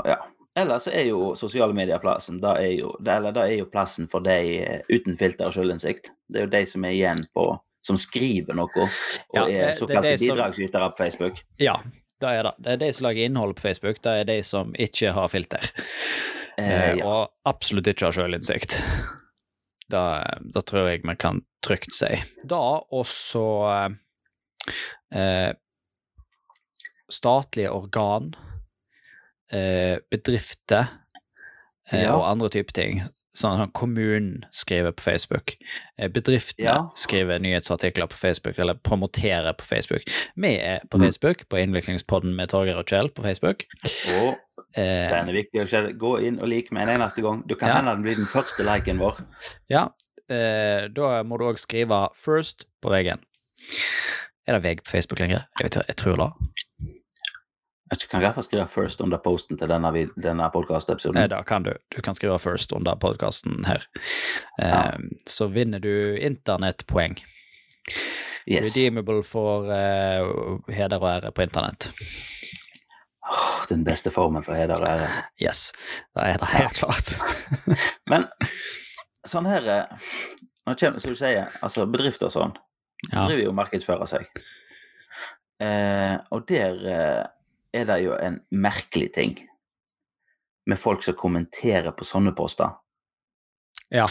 ja. 0.05 0.17
Ellers 0.55 0.87
er 0.87 1.09
jo 1.09 1.33
sosiale 1.35 1.75
medier 1.75 1.99
plassen. 1.99 2.39
Da 2.43 2.55
er 2.61 2.77
jo, 2.77 2.93
eller 3.03 3.35
da 3.35 3.43
er 3.47 3.59
jo 3.59 3.69
plassen 3.71 4.07
for 4.11 4.23
de 4.23 4.37
eh, 4.63 4.81
uten 4.89 5.17
filter 5.19 5.49
og 5.49 5.55
selvinnsikt. 5.57 6.13
Det 6.31 6.41
er 6.41 6.47
jo 6.47 6.53
de 6.53 6.63
som 6.69 6.87
er 6.87 6.95
igjen 6.95 7.25
på 7.35 7.47
Som 7.85 7.99
skriver 8.01 8.55
noe, 8.57 8.71
og 8.81 9.35
Ja, 9.37 9.43
er 9.45 9.75
såkalte 9.77 10.15
bidragsytere 10.17 10.87
på 10.89 10.97
Facebook. 10.97 11.43
Ja, 11.61 11.75
det 12.17 12.31
er 12.31 12.47
det. 12.47 12.53
Det 12.57 12.71
er 12.71 12.79
de 12.81 12.87
som 12.97 13.05
lager 13.05 13.27
innhold 13.27 13.53
på 13.59 13.61
Facebook. 13.67 13.99
Det 14.01 14.13
er 14.21 14.25
de 14.25 14.39
som 14.41 14.71
ikke 14.73 15.11
har 15.13 15.29
filter. 15.29 15.67
Eh, 15.69 16.45
Eh, 16.57 16.97
ja. 16.97 17.05
Og 17.05 17.49
absolutt 17.49 17.87
ikke 17.91 18.09
har 18.09 18.15
selvinnsikt. 18.15 18.79
Da, 19.91 20.23
tror 20.65 20.89
jeg 20.89 21.03
vi 21.05 21.15
kan 21.19 21.43
trygt 21.65 21.93
si. 21.93 22.09
Da 22.47 22.61
også 22.95 23.43
eh, 25.13 25.51
statlige 27.11 27.73
organ, 27.75 28.33
eh, 29.51 29.97
bedrifter 30.11 30.87
eh, 31.91 32.03
Ja. 32.03 32.15
og 32.15 32.25
andre 32.31 32.49
typer 32.49 32.73
ting. 32.73 33.01
Sånn 33.35 33.57
som 33.59 33.71
kommunen 33.71 34.45
skriver 34.51 34.91
på 34.95 35.01
Facebook. 35.03 35.55
Eh, 35.99 36.07
bedriftene 36.07 36.63
Ja. 36.65 36.77
skriver 36.95 37.37
nyhetsartikler 37.39 38.07
på 38.07 38.15
Facebook, 38.15 38.57
eller 38.59 38.73
promoterer 38.75 39.53
på 39.53 39.63
Facebook. 39.65 40.03
Vi 40.37 40.55
er 40.55 40.79
på 40.89 40.97
Mm. 40.97 41.05
Facebook, 41.11 41.43
på 41.49 41.57
Innviklingspodden 41.59 42.33
med 42.35 42.47
Torgeir 42.49 42.77
og 42.77 42.85
Kjell 42.85 43.09
på 43.09 43.23
Facebook. 43.23 43.65
Og 44.21 44.37
Eh, 44.77 45.09
den 45.09 45.29
er 45.29 45.33
viktig 45.33 45.61
å 45.73 45.97
gå 45.97 46.21
inn 46.27 46.39
og 46.39 46.49
like 46.49 46.67
med 46.73 46.83
en 46.89 46.99
eneste 47.01 47.21
gang. 47.21 47.43
Du 47.47 47.55
kan 47.55 47.69
Ja. 47.69 47.75
hende 47.75 47.91
den 47.93 48.03
blir 48.03 48.15
den 48.15 48.25
første 48.25 48.59
liken 48.63 48.97
vår. 48.99 49.21
Ja, 49.69 49.87
eh, 50.29 50.87
da 50.89 51.23
må 51.23 51.37
du 51.37 51.45
òg 51.45 51.57
skrive 51.57 52.09
'first' 52.13 52.65
på 52.81 52.89
veggen. 52.89 53.19
Er 54.47 54.59
det 54.59 54.63
VG 54.63 54.81
på 54.83 54.89
Facebook 54.91 55.19
lenger? 55.19 55.45
Jeg, 55.59 55.63
vet, 55.71 55.87
jeg 55.87 55.95
tror 55.95 56.15
det. 56.17 56.31
Jeg 58.03 58.09
kan 58.09 58.21
i 58.21 58.25
hvert 58.25 58.35
fall 58.35 58.43
skrive 58.43 58.65
'first 58.67 59.01
under 59.01 59.17
posten' 59.17 59.57
til 59.57 59.67
denne, 59.69 59.91
denne 60.23 60.49
podkastepisoden. 60.53 61.17
Eh, 61.21 61.27
da 61.29 61.41
kan 61.43 61.63
du. 61.63 61.71
Du 61.95 62.01
kan 62.01 62.13
skrive 62.13 62.35
'first' 62.39 62.73
under 62.75 62.95
podkasten 62.95 63.65
her. 63.65 63.85
Eh, 64.61 64.67
Ja. 64.69 64.91
Så 65.27 65.47
vinner 65.47 65.79
du 65.79 66.17
internettpoeng. 66.17 67.17
Yes. 68.47 68.75
Redeemable 68.75 69.23
for 69.23 69.71
eh, 69.71 70.75
heder 70.75 70.97
og 71.01 71.09
ære 71.09 71.31
på 71.31 71.41
internett. 71.41 71.91
Oh, 73.31 73.65
den 73.69 73.83
beste 73.83 74.11
formen 74.11 74.43
for 74.43 74.53
heder 74.53 74.75
og 74.75 74.87
ære. 74.87 75.07
Yes, 75.41 75.71
det 76.15 76.23
er 76.23 76.37
det 76.37 76.47
helt 76.47 76.73
klart. 76.73 77.09
Men 78.11 78.27
sånn 79.25 79.45
her 79.49 79.65
eh, 79.67 79.85
Nå 80.67 80.73
kommer, 80.73 80.99
skal 80.99 81.13
du 81.13 81.17
si, 81.17 81.33
altså 81.61 81.85
bedrifter 81.85 82.25
og 82.25 82.31
sånn, 82.33 82.53
Ja. 83.13 83.27
driver 83.27 83.43
jo 83.43 83.49
og 83.49 83.55
markedsfører 83.55 84.05
seg. 84.09 84.25
Eh, 85.61 86.17
og 86.31 86.47
der 86.49 86.79
eh, 86.89 87.25
er 87.75 87.87
det 87.89 87.99
jo 88.05 88.15
en 88.17 88.39
merkelig 88.51 89.11
ting 89.17 89.35
med 90.65 90.79
folk 90.81 91.03
som 91.05 91.17
kommenterer 91.17 91.93
på 91.93 92.07
sånne 92.07 92.33
poster. 92.37 92.73
Ja, 93.93 94.07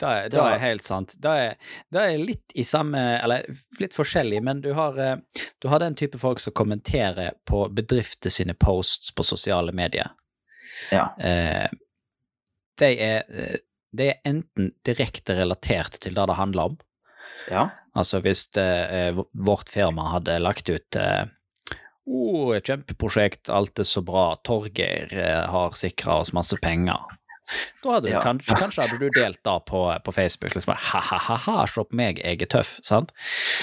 det 0.00 0.06
er, 0.06 0.28
det 0.32 0.40
er 0.40 0.62
helt 0.62 0.86
sant. 0.86 1.14
Det 1.22 1.32
er, 1.44 1.56
det 1.92 2.02
er 2.02 2.22
litt 2.22 2.54
i 2.58 2.64
samme 2.66 2.98
Eller 3.20 3.46
litt 3.78 3.94
forskjellig, 3.94 4.40
men 4.42 4.62
du 4.64 4.72
har, 4.74 4.98
eh, 4.98 5.44
du 5.62 5.68
har 5.70 5.82
den 5.82 5.96
type 5.98 6.18
folk 6.18 6.40
som 6.42 6.54
kommenterer 6.56 7.34
på 7.46 7.64
bedrifter 7.74 8.32
sine 8.34 8.54
posts 8.54 9.12
på 9.14 9.26
sosiale 9.26 9.74
medier. 9.76 10.12
Ja. 10.90 11.10
Eh, 11.18 11.68
de, 12.80 12.90
er, 12.90 13.26
eh, 13.28 13.58
de 13.92 14.12
er 14.12 14.22
enten 14.26 14.72
direkte 14.86 15.36
relatert 15.38 16.00
til 16.02 16.16
det 16.18 16.30
det 16.30 16.40
handler 16.40 16.72
om. 16.72 16.80
ja. 17.50 17.68
Altså 17.98 18.20
hvis 18.22 18.44
eh, 18.54 19.16
vårt 19.34 19.68
firma 19.68 20.12
hadde 20.12 20.36
lagt 20.38 20.68
ut 20.70 20.96
eh, 20.96 21.24
oh, 22.10 22.52
kjempeprosjekt, 22.58 23.48
alt 23.54 23.78
er 23.78 23.86
så 23.88 24.02
bra, 24.04 24.32
Torgeir 24.46 25.12
eh, 25.14 25.46
har 25.52 25.76
sikra 25.78 26.18
oss 26.24 26.32
masse 26.36 26.58
penger. 26.62 26.98
Da 27.82 27.96
hadde 27.96 28.06
du 28.06 28.12
Ja. 28.12 28.20
kanskje, 28.22 28.54
kanskje 28.54 28.84
hadde 28.84 28.98
du 29.00 29.08
delt 29.10 29.40
da 29.42 29.56
på, 29.66 29.80
på 30.06 30.12
Facebook. 30.14 30.54
liksom 30.54 30.74
Ha-ha-ha, 30.78 31.56
se 31.66 31.82
på 31.82 31.96
meg, 31.98 32.20
jeg 32.22 32.42
er 32.44 32.46
tøff. 32.46 32.76
sant? 32.86 33.10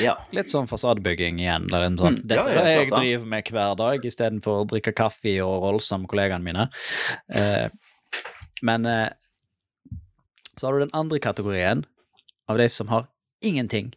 ja. 0.03 0.17
Litt 0.35 0.51
sånn 0.51 0.67
fasadebygging 0.67 1.39
igjen. 1.39 1.69
Eller 1.69 1.85
en 1.87 1.95
sånn, 1.97 2.17
Mm, 2.19 2.27
Dette 2.27 2.49
ja, 2.51 2.65
jeg, 2.65 2.89
jeg 2.89 2.91
driver 2.91 3.29
med 3.31 3.51
hver 3.55 3.77
dag, 3.79 4.03
istedenfor 4.09 4.63
å 4.63 4.67
drikke 4.67 4.91
kaffe 4.97 5.37
og 5.45 5.63
rolse 5.69 5.97
med 6.01 6.09
kollegaene 6.11 6.43
mine. 6.43 6.67
Eh, 7.31 7.69
men 8.67 8.85
eh, 8.91 9.09
så 10.57 10.67
har 10.67 10.73
du 10.73 10.83
den 10.83 10.95
andre 10.97 11.19
kategorien 11.23 11.85
av 12.49 12.57
de 12.59 12.67
som 12.73 12.87
har 12.91 13.07
ingenting 13.45 13.93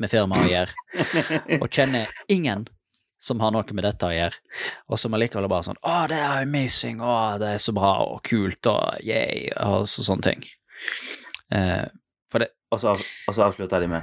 med 0.00 0.08
firmaet 0.08 0.46
å 0.46 0.52
gjøre, 0.54 1.60
og 1.60 1.68
kjenner 1.68 2.08
ingen 2.32 2.64
som 3.20 3.40
har 3.44 3.52
noe 3.52 3.74
med 3.76 3.84
dette 3.84 4.08
å 4.08 4.14
gjøre, 4.14 4.34
og 4.88 4.98
som 4.98 5.12
allikevel 5.16 5.44
er 5.44 5.52
bare 5.52 5.66
sånn 5.68 5.80
'Å, 5.84 6.08
det 6.08 6.16
er 6.18 6.44
amazing', 6.46 7.00
'Å, 7.04 7.38
det 7.38 7.48
er 7.54 7.58
så 7.60 7.72
bra', 7.76 8.00
og 8.14 8.22
'kult', 8.24 8.66
og 8.66 8.98
'yay', 9.04 9.50
og 9.60 9.84
så, 9.86 10.02
sånne 10.06 10.22
ting. 10.22 10.44
Eh, 11.52 11.84
det 12.32 12.48
Og, 12.72 12.78
så, 12.80 12.90
og 13.28 13.34
så 13.34 13.42
avslutter 13.50 13.80
de 13.80 13.88
med 13.88 14.02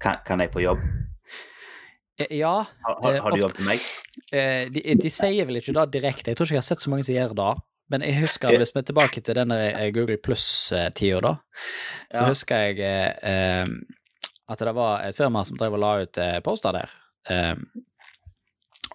kan, 0.00 0.18
kan 0.26 0.40
jeg 0.40 0.50
få 0.52 0.60
jobb? 0.60 0.78
eh, 2.18 2.26
Ja, 2.38 2.66
Har, 2.84 2.96
har, 3.02 3.14
Eh, 3.14 3.20
har 3.22 3.30
du 3.30 3.38
jobb 3.40 3.54
til 3.56 3.64
meg? 3.64 3.80
Eh, 4.32 4.68
de, 4.68 4.82
de 4.98 5.10
sier 5.10 5.46
vel 5.46 5.56
ikke 5.60 5.72
det 5.76 5.92
direkte, 6.02 6.30
jeg 6.30 6.36
tror 6.36 6.46
ikke 6.46 6.56
jeg 6.58 6.62
har 6.64 6.68
sett 6.74 6.80
så 6.82 6.90
mange 6.90 7.04
som 7.06 7.14
gjør 7.14 7.34
det. 7.38 7.62
Men 7.90 8.00
jeg 8.06 8.20
husker, 8.22 8.56
hvis 8.58 8.72
vi 8.74 8.78
er 8.80 8.86
tilbake 8.88 9.20
til 9.22 9.34
denne 9.36 9.56
Google 9.92 10.16
Pluss-tida, 10.16 11.20
da, 11.20 11.34
så 12.12 12.22
Ja. 12.22 12.28
husker 12.28 12.56
jeg 12.56 12.78
eh, 13.22 13.64
at 14.48 14.58
det 14.58 14.74
var 14.74 15.02
et 15.04 15.16
firma 15.16 15.44
som 15.44 15.56
drev 15.56 15.74
og 15.74 15.80
la 15.80 15.92
ut 16.02 16.18
poster 16.44 16.72
der. 16.72 16.90
Eh, 17.30 17.54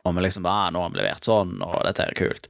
og 0.07 0.15
vi 0.15 0.23
liksom 0.25 0.45
ah, 0.49 0.67
'Nå 0.71 0.81
har 0.81 0.93
vi 0.93 0.99
levert 1.01 1.27
sånn, 1.27 1.57
og 1.63 1.83
dette 1.85 2.05
er 2.05 2.17
kult'. 2.17 2.49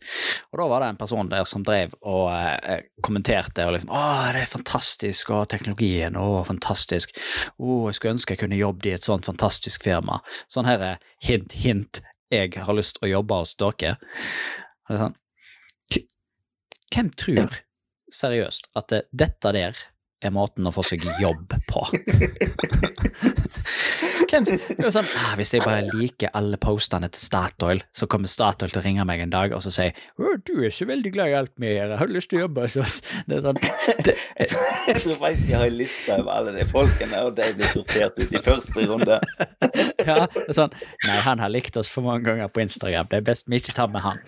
Og 0.52 0.62
da 0.62 0.68
var 0.72 0.84
det 0.84 0.90
en 0.94 1.00
person 1.02 1.30
der 1.32 1.46
som 1.50 1.66
drev 1.68 1.96
og 2.02 2.30
eh, 2.32 2.86
kommenterte 3.04 3.66
og 3.68 3.76
liksom 3.76 3.92
'Å, 3.92 4.04
det 4.36 4.44
er 4.46 4.52
fantastisk, 4.52 5.34
og 5.36 5.50
teknologien, 5.50 6.16
å, 6.16 6.44
fantastisk'. 6.48 7.18
'Å, 7.58 7.88
jeg 7.90 7.98
skulle 7.98 8.16
ønske 8.18 8.36
jeg 8.36 8.44
kunne 8.46 8.62
jobbet 8.62 8.92
i 8.92 8.96
et 8.98 9.08
sånt 9.10 9.26
fantastisk 9.26 9.84
firma'. 9.84 10.22
Sånn 10.48 10.70
her 10.70 10.80
er 10.94 10.98
hint, 11.24 11.52
hint, 11.52 12.02
jeg 12.32 12.54
har 12.60 12.76
lyst 12.76 12.98
til 12.98 13.08
å 13.08 13.14
jobbe 13.18 13.42
hos 13.42 13.56
dere. 13.56 13.98
Og 14.88 14.92
det 14.92 14.98
er 14.98 15.06
sånn 15.06 15.18
Hvem 16.88 17.10
tror 17.20 17.52
seriøst 18.10 18.70
at 18.80 18.88
det, 18.90 19.02
dette 19.12 19.52
der 19.54 19.76
er 20.24 20.32
måten 20.34 20.66
å 20.66 20.72
få 20.74 20.82
seg 20.88 21.04
jobb 21.20 21.52
på? 21.68 21.84
Hvem, 24.38 24.46
det 24.78 24.86
er 24.86 24.94
sånn, 24.94 25.08
ah, 25.18 25.32
hvis 25.40 25.52
jeg 25.56 25.64
bare 25.66 25.88
liker 25.98 26.30
alle 26.38 26.60
postene 26.62 27.08
til 27.10 27.24
Statoil, 27.24 27.80
så 27.96 28.06
kommer 28.12 28.30
Statoil 28.30 28.70
til 28.70 28.82
å 28.82 28.84
ringe 28.86 29.06
meg 29.10 29.24
en 29.24 29.34
dag 29.34 29.56
og 29.56 29.64
så 29.66 29.72
si 29.74 29.88
du 30.46 30.52
er 30.62 30.74
så 30.74 30.86
veldig 30.86 31.12
glad 31.16 31.32
i 31.32 31.36
alt 31.40 31.54
vi 31.58 31.72
gjør, 31.72 31.96
jeg 31.96 32.00
har 32.04 32.12
lyst 32.14 32.30
til 32.30 32.38
å 32.38 32.44
jobbe 32.44 32.68
hos 32.68 32.76
oss. 32.84 32.98
Det 33.26 33.40
er 33.40 33.44
sånn, 33.48 33.60
det, 34.06 34.16
tror 35.02 35.18
faktisk 35.24 35.50
jeg 35.50 35.58
har 35.58 35.66
en 35.72 35.78
liste 35.80 36.20
over 36.22 36.32
alle 36.36 36.54
de 36.54 36.68
folkene, 36.70 37.24
og 37.26 37.34
de 37.40 37.50
blir 37.58 37.72
sortert 37.72 38.22
ut 38.22 38.30
i 38.38 38.44
første 38.46 38.86
runde. 38.92 39.20
ja, 40.06 40.20
det 40.30 40.46
er 40.46 40.58
sånn 40.60 40.76
Nei, 41.08 41.20
han 41.26 41.42
har 41.42 41.54
likt 41.54 41.78
oss 41.82 41.90
for 41.90 42.06
mange 42.06 42.28
ganger 42.30 42.52
på 42.54 42.62
Instagram, 42.68 43.10
det 43.10 43.22
er 43.24 43.30
best 43.32 43.50
vi 43.50 43.58
ikke 43.62 43.74
tar 43.78 43.90
med 43.90 44.06
han. 44.06 44.22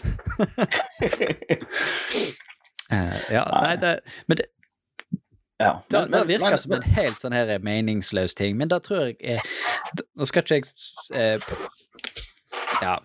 Uh, 2.89 3.19
ja, 3.37 3.45
nei, 3.45 3.75
det, 3.83 3.99
men 4.25 4.41
det, 4.41 4.49
Ja, 5.59 5.81
det, 5.89 6.01
men- 6.09 6.11
det 6.11 6.27
virker 6.27 6.49
men- 6.51 6.57
som 6.63 6.71
en 6.77 6.81
helt 6.95 7.19
sånn 7.19 7.33
her 7.35 7.59
meningsløs 7.59 8.35
ting, 8.35 8.57
men 8.57 8.69
da 8.71 8.79
tror 8.79 9.07
jeg 9.09 9.17
er, 9.35 9.39
Nå 10.17 10.25
skal 10.29 10.43
ikke 10.43 10.55
jeg 10.55 10.71
eh, 11.13 11.39
Ja. 12.81 12.99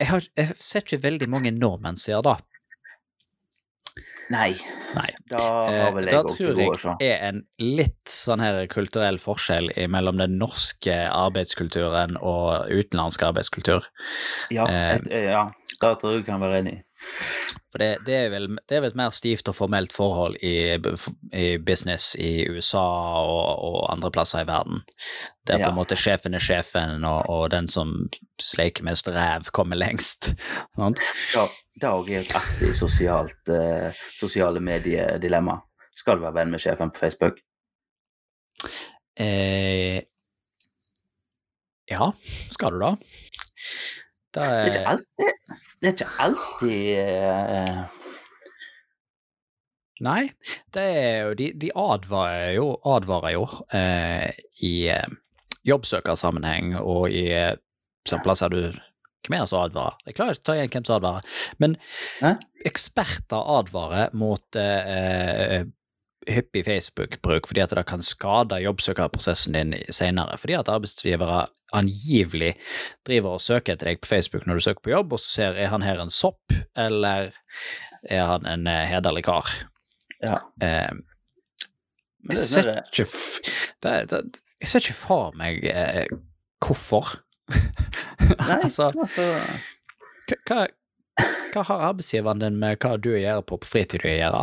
Jeg, 0.00 0.08
har, 0.08 0.24
jeg 0.36 0.54
ser 0.56 0.80
ikke 0.80 1.02
veldig 1.02 1.28
mange 1.28 1.50
nordmenn 1.52 1.96
som 2.00 2.14
gjør 2.14 2.22
det. 2.30 2.38
Nei, 4.30 4.54
Nei. 4.94 5.08
da 5.28 5.38
har 5.42 5.72
Eh, 5.74 5.94
vel 5.96 6.04
jeg 6.06 6.14
òg 6.14 6.28
til 6.36 6.46
tror 6.54 7.00
jeg 7.00 7.10
er 7.10 7.24
en 7.28 7.40
litt 7.58 8.06
sånn 8.06 8.40
her 8.40 8.60
kulturell 8.70 9.18
forskjell 9.18 9.72
mellom 9.90 10.18
den 10.22 10.36
norske 10.38 10.94
arbeidskulturen 11.10 12.14
og 12.22 12.70
utenlandsk 12.70 13.24
arbeidskultur. 13.26 13.88
Ja, 14.54 14.66
eh, 14.70 14.94
et, 15.00 15.08
ja, 15.10 15.50
da 15.82 15.94
tror 15.96 16.14
jeg 16.14 16.22
du 16.22 16.30
kan 16.30 16.40
være 16.40 16.60
enig. 16.62 16.76
For 17.70 17.78
det, 17.78 17.90
det, 18.06 18.16
er 18.26 18.30
vel, 18.32 18.48
det 18.68 18.76
er 18.76 18.82
vel 18.82 18.90
et 18.92 18.98
mer 18.98 19.12
stivt 19.14 19.48
og 19.50 19.56
formelt 19.56 19.92
forhold 19.94 20.36
i, 20.42 20.74
i 21.36 21.46
business 21.62 22.16
i 22.18 22.48
USA 22.50 22.82
og, 22.82 23.62
og 23.68 23.78
andre 23.92 24.10
plasser 24.14 24.42
i 24.42 24.48
verden. 24.48 24.82
Der 25.46 25.62
på 25.62 25.70
en 25.70 25.78
måte 25.78 25.98
sjefen 25.98 26.34
er 26.34 26.42
sjefen, 26.42 27.04
og, 27.06 27.22
og 27.30 27.44
den 27.54 27.68
som 27.70 27.94
sleiker 28.42 28.86
mest 28.86 29.08
ræv, 29.08 29.50
kommer 29.54 29.78
lengst. 29.78 30.32
Ja, 31.34 31.46
det 31.80 31.88
òg 31.88 32.10
er 32.10 32.24
et 32.24 32.34
artig 32.36 32.74
sosialt, 32.76 33.48
eh, 33.54 33.96
sosiale 34.18 34.60
mediedilemma. 34.64 35.60
Skal 35.96 36.18
du 36.18 36.26
være 36.26 36.40
venn 36.40 36.52
med 36.52 36.62
sjefen 36.62 36.90
på 36.92 37.00
Facebook? 37.04 37.38
Eh, 39.20 40.00
ja, 41.90 42.10
skal 42.50 42.74
du 42.74 42.82
da? 42.82 42.94
Det 44.34 44.46
er 44.46 44.70
ikke 44.70 44.86
alltid, 44.92 45.60
det 45.80 45.88
er 45.88 45.96
ikke 45.96 46.10
alltid 46.26 46.84
uh... 47.00 47.80
nei, 50.04 50.22
det 50.76 50.84
er 50.84 51.18
jo 51.24 51.34
De, 51.40 51.50
de 51.64 51.72
advarer 51.76 52.52
jo, 52.58 52.68
advarer 52.84 53.36
jo 53.36 53.48
uh, 53.48 54.28
i 54.66 54.74
uh, 54.92 55.18
jobbsøkersammenheng 55.66 56.76
og 56.80 57.10
i 57.12 57.26
eh, 57.34 57.58
sånne 58.08 58.24
plasser 58.24 58.52
du 58.52 58.62
Hvem 59.20 59.34
er 59.36 59.42
det 59.44 59.50
som 59.50 59.60
advarer? 59.60 59.98
Jeg 60.08 60.16
klarer 60.16 60.32
ikke 60.32 60.40
å 60.40 60.48
ta 60.48 60.54
igjen 60.56 60.70
hvem 60.72 60.84
som 60.88 60.94
advarer. 60.96 61.40
Men 61.60 61.74
eksperter 62.64 63.50
advarer 63.58 64.14
mot 64.16 64.56
eh, 64.56 65.66
hyppig 66.28 66.64
Facebook-bruk 66.66 67.48
fordi 67.48 67.62
at 67.64 67.72
det 67.76 67.86
kan 67.88 68.02
skade 68.04 68.60
jobbsøkerprosessen 68.60 69.56
din 69.56 69.74
senere. 69.92 70.36
Fordi 70.38 70.58
at 70.58 70.68
arbeidsgivere 70.68 71.46
angivelig 71.76 72.54
driver 73.06 73.36
og 73.38 73.44
søker 73.44 73.74
etter 73.74 73.92
deg 73.92 74.00
på 74.02 74.10
Facebook 74.10 74.46
når 74.46 74.58
du 74.58 74.66
søker 74.66 74.84
på 74.84 74.94
jobb, 74.94 75.14
og 75.14 75.22
så 75.22 75.30
ser 75.34 75.60
er 75.60 75.70
han 75.72 75.86
her 75.86 76.02
en 76.02 76.12
sopp, 76.12 76.54
eller 76.76 77.30
er 78.02 78.26
han 78.26 78.48
en 78.48 78.66
eh, 78.70 78.86
hederlig 78.90 79.24
kar. 79.28 79.48
Ja. 80.20 80.40
Eh, 80.62 80.90
jeg 82.28 82.36
er 82.36 82.40
ser 82.40 82.68
sånn 82.68 82.82
ikke, 82.84 83.06
det, 83.80 83.94
det, 84.10 84.42
jeg 84.60 84.68
ser 84.68 84.84
ikke 84.84 84.98
for 84.98 85.36
meg 85.40 85.64
eh, 85.70 86.10
hvorfor. 86.60 87.14
Nei, 88.30 88.60
altså, 88.60 88.90
altså 88.92 89.24
hva, 90.46 90.66
hva, 91.54 91.62
har 91.68 91.82
arbeidsgiveren 91.90 92.40
din 92.42 92.56
med 92.60 92.78
hva 92.82 92.96
du 93.00 93.10
gjør 93.16 93.42
på 93.46 93.58
på 93.62 93.66
fritida 93.68 94.08
å 94.08 94.14
gjøre? 94.16 94.42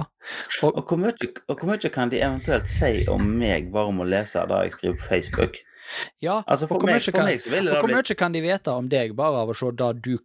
Og 0.67 0.81
hvor, 0.87 0.97
mye, 1.01 1.29
og 1.47 1.59
hvor 1.59 1.69
mye 1.71 1.89
kan 1.93 2.09
de 2.13 2.21
eventuelt 2.21 2.67
si 2.71 3.05
om 3.11 3.23
meg 3.39 3.71
bare 3.73 3.87
om 3.93 3.99
å 4.03 4.07
lese 4.07 4.43
det 4.49 4.61
jeg 4.67 4.75
skriver 4.77 4.97
på 5.01 5.07
Facebook? 5.11 5.57
Ja, 6.19 6.41
Altså 6.47 6.67
og 6.67 6.81
hvor 6.81 6.89
mye 6.89 6.99
kan- 6.99 7.25
meg 7.25 7.45
Og 7.47 7.79
hvor 7.79 7.93
mye 7.95 8.15
kan 8.19 8.31
de 8.35 8.41
vite 8.43 8.67
om 8.75 8.89
deg 8.91 9.15
bare 9.15 9.43
av 9.45 9.49
å 9.49 9.55
se 9.55 9.71
det 9.71 10.01
du 10.03 10.17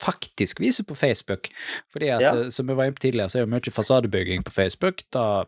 faktisk 0.00 0.60
viser 0.60 0.84
på 0.86 0.94
Facebook? 0.94 1.48
Fordi 1.92 2.08
at, 2.14 2.20
Ja. 2.22 2.34
eh, 2.44 2.48
som 2.50 2.66
vi 2.66 2.74
var 2.74 2.84
inne 2.86 2.94
på 2.94 3.02
tidligere, 3.02 3.28
så 3.28 3.38
er 3.40 3.46
jo 3.46 3.52
mye 3.54 3.72
fasadebygging 3.74 4.44
på 4.44 4.52
Facebook. 4.54 5.02
Da 5.10 5.44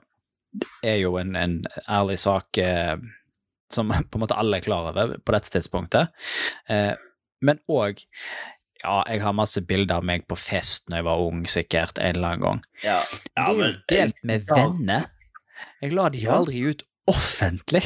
er 0.83 0.96
jo 0.98 1.16
en, 1.16 1.37
en 1.37 1.62
ærlig 1.88 2.18
sak 2.18 2.59
eh, 2.59 2.96
som 3.70 3.88
på 4.11 4.18
en 4.18 4.20
måte 4.26 4.37
alle 4.37 4.57
er 4.59 4.66
klar 4.66 4.90
over 4.90 5.18
på 5.22 5.33
dette 5.33 5.50
tidspunktet. 5.55 6.09
Eh, 6.68 6.94
men 7.40 7.61
òg 7.70 8.03
ja, 8.83 9.03
jeg 9.09 9.21
har 9.23 9.33
masse 9.37 9.61
bilder 9.66 10.01
av 10.01 10.05
meg 10.09 10.27
på 10.31 10.37
fest 10.38 10.88
når 10.88 10.97
jeg 11.03 11.05
var 11.05 11.25
ung, 11.27 11.43
sikkert, 11.49 11.99
en 11.99 12.16
eller 12.16 12.29
annen 12.35 12.45
gang. 12.47 12.62
Ja, 12.85 13.01
Det 13.25 13.43
er 13.45 13.59
jo 13.59 13.73
delt 13.93 14.23
med 14.25 14.47
ja. 14.49 14.55
venner. 14.57 15.11
Jeg 15.83 15.93
la 15.93 16.09
de 16.09 16.19
jo 16.23 16.31
Ja. 16.31 16.38
aldri 16.40 16.62
ut 16.71 16.83
offentlig. 17.11 17.83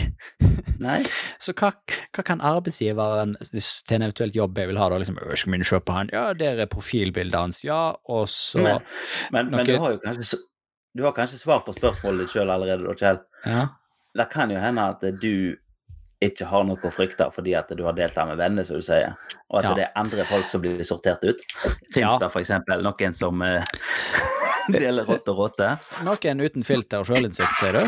Nei. 0.83 0.99
Så 1.45 1.55
hva, 1.57 1.71
hva 2.15 2.23
kan 2.27 2.43
arbeidsgiveren, 2.45 3.37
hvis 3.55 3.83
til 3.89 3.97
en 3.97 4.03
eventuelt 4.09 4.35
jobb 4.37 4.59
jeg 4.59 4.69
vil 4.69 4.79
ha, 4.79 4.89
da 4.93 4.99
liksom 5.01 5.19
«Øh, 5.23 5.35
Skal 5.39 5.53
vi 5.55 5.65
se 5.65 5.81
på 5.81 5.93
han? 5.97 6.11
Ja, 6.13 6.33
der 6.35 6.61
er 6.61 6.67
profilbildet 6.71 7.39
hans. 7.39 7.63
Ja, 7.65 7.95
og 8.11 8.29
så 8.29 8.61
Men, 8.63 8.83
men, 9.33 9.51
men 9.55 9.67
du 9.67 9.79
har 9.79 9.97
kanskje 10.05 10.39
Du 10.97 11.03
har 11.07 11.13
kanskje 11.17 11.39
svart 11.41 11.65
på 11.67 11.73
spørsmålet 11.75 12.21
ditt 12.27 12.35
sjøl 12.37 12.51
allerede, 12.55 12.85
da, 12.87 12.95
Kjell. 12.95 13.19
Ja. 13.47 13.65
Det 14.15 14.29
kan 14.31 14.51
jo 14.55 14.61
hende 14.63 14.83
at 14.93 15.01
du 15.23 15.57
ikke 16.27 16.47
har 16.51 16.65
noe 16.67 16.81
å 16.81 16.91
frykte 16.95 17.27
fordi 17.35 17.55
at 17.59 17.71
du 17.77 17.83
har 17.87 17.95
delt 17.97 18.15
det 18.17 18.25
med 18.31 18.39
venner, 18.41 18.65
som 18.67 18.77
du 18.81 18.85
sier, 18.87 19.15
og 19.51 19.59
at 19.61 19.65
Ja. 19.69 19.75
det 19.79 19.85
er 19.89 19.93
andre 20.01 20.25
folk 20.29 20.51
som 20.51 20.61
blir 20.65 20.81
sortert 20.85 21.25
ut. 21.25 21.41
Fins 21.93 22.05
Ja. 22.05 22.19
det 22.23 22.31
f.eks. 22.33 22.51
noen 22.83 23.13
som 23.17 23.43
uh, 23.43 23.65
deler 24.73 25.05
rått 25.09 25.29
og 25.29 25.39
råte? 25.39 25.73
Noen 26.07 26.41
uten 26.45 26.65
filter 26.65 27.03
og 27.03 27.07
sjølinnsikt, 27.11 27.59
sier 27.61 27.79
du? 27.79 27.85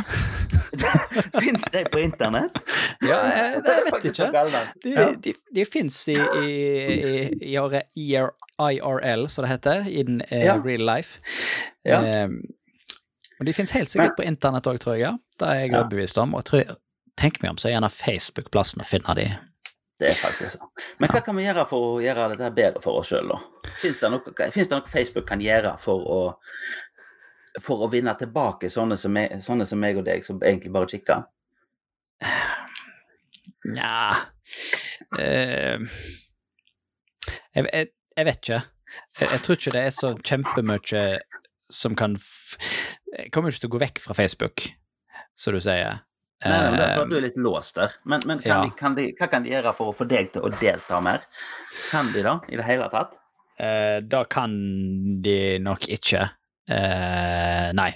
Fins 1.40 1.64
de 1.72 1.84
på 1.92 2.00
internett? 2.02 2.58
Ja, 3.06 3.20
jeg, 3.30 3.62
jeg 3.64 3.86
vet 3.92 4.08
ikke. 4.10 4.28
De, 4.84 4.94
de, 5.24 5.34
de 5.56 5.64
fins 5.68 5.96
i, 6.12 6.16
i, 6.16 6.50
i, 7.54 7.54
i 7.96 8.08
IRL, 8.16 9.26
som 9.32 9.44
det 9.46 9.52
heter, 9.54 9.88
in 9.88 10.20
uh, 10.26 10.36
Ja. 10.44 10.56
real 10.64 10.84
life. 10.86 11.18
Ja. 11.86 12.00
Um, 12.26 12.40
og 13.38 13.44
de 13.46 13.52
fins 13.52 13.70
helt 13.76 13.90
sikkert 13.92 14.16
på 14.16 14.24
internett 14.24 14.66
òg, 14.70 14.78
tror 14.80 14.96
jeg. 14.96 15.12
Det 15.36 15.48
er 15.48 15.58
jeg 15.66 15.74
overbevist 15.76 16.16
om. 16.22 16.32
Og 16.34 16.40
jeg 16.40 16.48
tror, 16.50 16.76
tenk 17.20 17.40
meg 17.42 17.54
om, 17.54 17.58
så 17.60 17.68
er 17.70 17.76
gjerne 17.76 17.92
Facebook 17.92 18.50
plassen 18.54 18.82
å 18.84 18.86
finne 18.88 19.14
de. 19.18 19.26
Det 19.96 20.10
er 20.10 20.18
faktisk 20.18 20.58
sånn. 20.58 20.72
Men 21.00 21.08
hva 21.12 21.22
kan 21.24 21.36
vi 21.38 21.46
gjøre 21.46 21.62
for 21.70 21.84
å 21.94 22.00
gjøre 22.04 22.26
dette 22.34 22.50
bedre 22.56 22.82
for 22.84 23.00
oss 23.00 23.08
sjøl, 23.12 23.30
da? 23.32 23.70
Fins 23.80 24.02
det, 24.02 24.10
noe- 24.12 24.50
finnes 24.52 24.68
det 24.68 24.76
noe 24.76 24.92
Facebook 24.92 25.24
kan 25.28 25.40
gjøre 25.40 25.76
for 25.80 26.04
å 26.16 26.20
for 27.64 27.86
å 27.86 27.88
vinne 27.88 28.12
tilbake 28.20 28.68
sånne 28.68 28.98
som, 29.00 29.14
meg, 29.16 29.38
sånne 29.40 29.64
som 29.64 29.80
meg 29.80 29.96
og 29.96 30.04
deg, 30.04 30.20
som 30.24 30.36
egentlig 30.44 30.74
bare 30.74 30.90
kikker? 30.92 31.22
Nja 33.72 33.94
uh, 35.16 35.94
jeg, 37.56 37.64
jeg, 37.64 37.88
jeg 38.16 38.28
vet 38.28 38.42
ikke. 38.42 38.60
Jeg, 39.16 39.30
jeg 39.30 39.40
tror 39.46 39.56
ikke 39.58 39.72
det 39.74 39.82
er 39.86 39.94
så 39.96 40.12
kjempemye 40.20 41.02
som 41.72 41.96
kan 41.98 42.18
Jeg 43.16 43.32
kommer 43.34 43.50
ikke 43.50 43.64
til 43.64 43.70
å 43.70 43.74
gå 43.74 43.80
vekk 43.82 44.02
fra 44.04 44.14
Facebook, 44.16 44.66
som 45.36 45.56
du 45.56 45.60
sier. 45.64 46.02
Nei, 46.44 46.50
nei, 46.52 46.76
det 46.76 46.84
er 46.84 46.90
for 46.98 47.02
at 47.06 47.08
du 47.08 47.14
Eh, 47.16 47.18
er 47.18 47.24
litt 47.24 47.36
låst 47.40 47.78
der. 47.78 47.94
Men, 48.04 48.20
men 48.28 48.38
kan 48.44 48.50
ja. 48.50 48.62
de, 48.66 48.70
kan 48.76 48.94
de, 48.98 49.06
hva 49.18 49.28
kan 49.32 49.42
de 49.46 49.50
gjøre 49.54 49.72
for 49.78 49.88
å 49.88 49.94
få 49.96 50.04
deg 50.10 50.32
til 50.34 50.42
å 50.44 50.50
delta 50.60 50.98
mer? 51.00 51.24
Kan 51.90 52.10
de 52.12 52.22
da, 52.26 52.34
i 52.52 52.56
det 52.60 52.66
hele 52.68 52.88
tatt? 52.92 53.14
eh, 53.58 54.00
da 54.04 54.24
kan 54.28 54.52
de 55.24 55.38
nok 55.64 55.86
ikke. 55.88 56.26
Eh, 56.68 57.70
nei. 57.72 57.92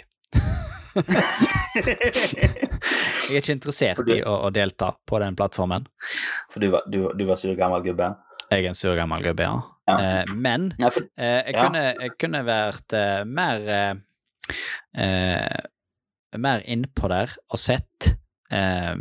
Jeg 1.75 3.37
er 3.37 3.43
ikke 3.43 3.55
interessert 3.55 4.01
du- 4.07 4.15
i 4.17 4.23
å, 4.27 4.35
å 4.47 4.51
delta 4.55 4.93
på 5.07 5.21
den 5.23 5.37
plattformen. 5.39 5.85
For 6.51 6.61
du 6.65 6.71
var, 6.73 6.87
du, 6.91 7.03
du 7.17 7.25
var 7.29 7.37
sur 7.41 7.55
gammel 7.59 7.83
gubbe? 7.85 8.09
Jeg 8.51 8.65
er 8.65 8.69
en 8.73 8.79
sur 8.79 8.97
gammel 8.99 9.23
gubbe, 9.23 9.45
ja. 9.47 9.61
Ja. 9.91 9.97
Eh, 10.23 10.33
men 10.35 10.71
ja, 10.79 10.91
for, 10.95 11.07
Eh, 11.19 11.41
jeg, 11.51 11.55
kunne, 11.59 11.81
jeg 11.99 12.11
kunne 12.21 12.41
vært 12.47 12.95
eh, 12.95 13.23
mer 13.27 13.71
eh, 13.75 13.95
eh, 15.03 15.61
Mer 16.39 16.61
innpå 16.71 17.09
der 17.11 17.33
og 17.51 17.59
sett 17.59 18.13
eh, 18.51 18.95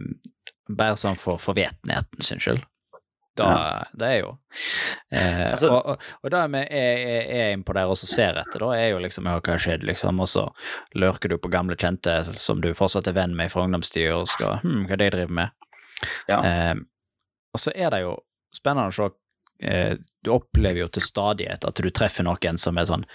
Bare 0.70 0.98
sånn 1.02 1.18
for, 1.18 1.40
for 1.42 1.58
vetenheten 1.58 2.22
sin 2.22 2.42
skyld. 2.42 2.62
Da, 3.40 3.86
Det 3.94 4.06
er 4.06 4.18
jo 4.20 4.32
eh, 5.16 5.52
Altså- 5.52 5.70
og, 5.72 5.86
og, 5.94 6.02
og 6.24 6.32
da 6.34 6.42
vi 6.52 6.60
er, 6.60 6.98
er, 6.98 7.30
er 7.40 7.52
innpå 7.56 7.74
der 7.78 7.88
og 7.90 7.98
ser 7.98 8.38
etter, 8.42 8.60
da 8.60 8.74
er 8.76 8.90
jo 8.92 9.00
liksom 9.00 9.30
ja, 9.30 9.38
hva 9.40 9.56
skjedde, 9.62 9.88
liksom, 9.88 10.20
og 10.20 10.28
så 10.28 10.44
lurker 11.00 11.32
du 11.32 11.38
på 11.40 11.52
gamle 11.54 11.78
kjente 11.80 12.18
som 12.36 12.60
du 12.62 12.74
fortsatt 12.76 13.08
er 13.08 13.16
venn 13.16 13.36
med 13.38 13.52
fra 13.54 13.64
ungdomstida, 13.64 14.18
og 14.18 14.28
skal 14.28 14.60
hm, 14.64 14.84
hva 14.90 14.98
er 14.98 15.02
det 15.02 15.08
jeg 15.10 15.16
driver 15.16 15.38
med? 15.40 15.56
Ja. 16.28 16.40
Eh, 16.44 16.76
og 17.56 17.64
så 17.64 17.74
er 17.76 17.94
det 17.96 18.02
jo 18.04 18.18
spennende 18.56 18.92
å 18.92 18.96
se 18.98 19.10
eh, 19.68 19.96
Du 20.24 20.34
opplever 20.36 20.84
jo 20.84 20.90
til 20.94 21.06
stadighet 21.06 21.66
at 21.66 21.82
du 21.82 21.90
treffer 21.90 22.28
noen 22.28 22.60
som 22.60 22.78
er 22.78 22.88
sånn 22.90 23.06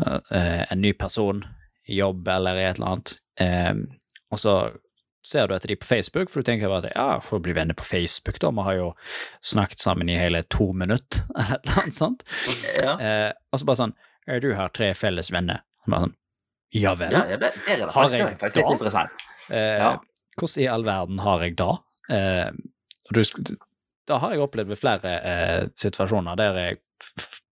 eh, 0.00 0.62
En 0.70 0.80
ny 0.80 0.92
person 0.98 1.42
i 1.90 1.98
jobb 1.98 2.28
eller 2.28 2.58
i 2.60 2.64
et 2.68 2.78
eller 2.78 2.94
annet. 2.94 3.12
Eh, 3.40 3.74
og 4.30 4.38
så 4.38 4.54
ser 5.26 5.48
du 5.48 5.54
etter 5.54 5.68
de 5.68 5.76
på 5.76 5.84
Facebook, 5.88 6.30
for 6.32 6.40
du 6.40 6.48
tenker 6.48 6.70
bare 6.72 6.88
at 6.90 6.96
ja, 6.96 7.20
får 7.24 7.42
bli 7.44 7.52
venner 7.56 7.76
på 7.76 7.84
Facebook, 7.84 8.38
da. 8.40 8.50
Vi 8.56 8.64
har 8.66 8.76
jo 8.78 8.86
snakket 9.44 9.82
sammen 9.82 10.08
i 10.08 10.16
hele 10.18 10.42
to 10.48 10.70
minutter, 10.72 11.24
eller 11.36 11.58
et 11.58 11.66
eller 11.68 11.82
annet 11.82 11.98
sånt. 11.98 12.22
Ja. 12.80 12.94
Eh, 13.00 13.32
og 13.52 13.60
så 13.60 13.68
bare 13.68 13.82
sånn 13.84 13.96
du 14.40 14.52
har 14.54 14.68
tre 14.76 14.92
felles 14.94 15.32
venner? 15.34 15.62
Så 15.84 15.90
bare 15.90 16.04
sånn 16.06 16.16
Ja 16.76 16.92
vel. 16.94 17.12
Ja, 17.16 17.24
det, 17.26 17.38
det 17.40 17.72
er 17.72 17.80
det 17.80 17.88
Har 17.90 17.92
faktisk, 17.92 18.12
det 18.12 18.18
jeg 18.18 18.78
er 18.78 18.94
da? 18.94 19.04
Eh, 19.50 19.78
Ja. 19.80 19.90
Hvordan 20.38 20.62
i 20.62 20.68
all 20.70 20.84
verden 20.86 21.18
har 21.24 21.42
jeg 21.42 21.56
da? 21.58 21.70
Eh, 22.14 22.50
du, 23.10 23.22
da 24.06 24.20
har 24.22 24.32
jeg 24.36 24.44
opplevd 24.44 24.70
ved 24.70 24.78
flere 24.78 25.16
eh, 25.26 25.64
situasjoner 25.76 26.38
der 26.38 26.60
jeg 26.62 26.78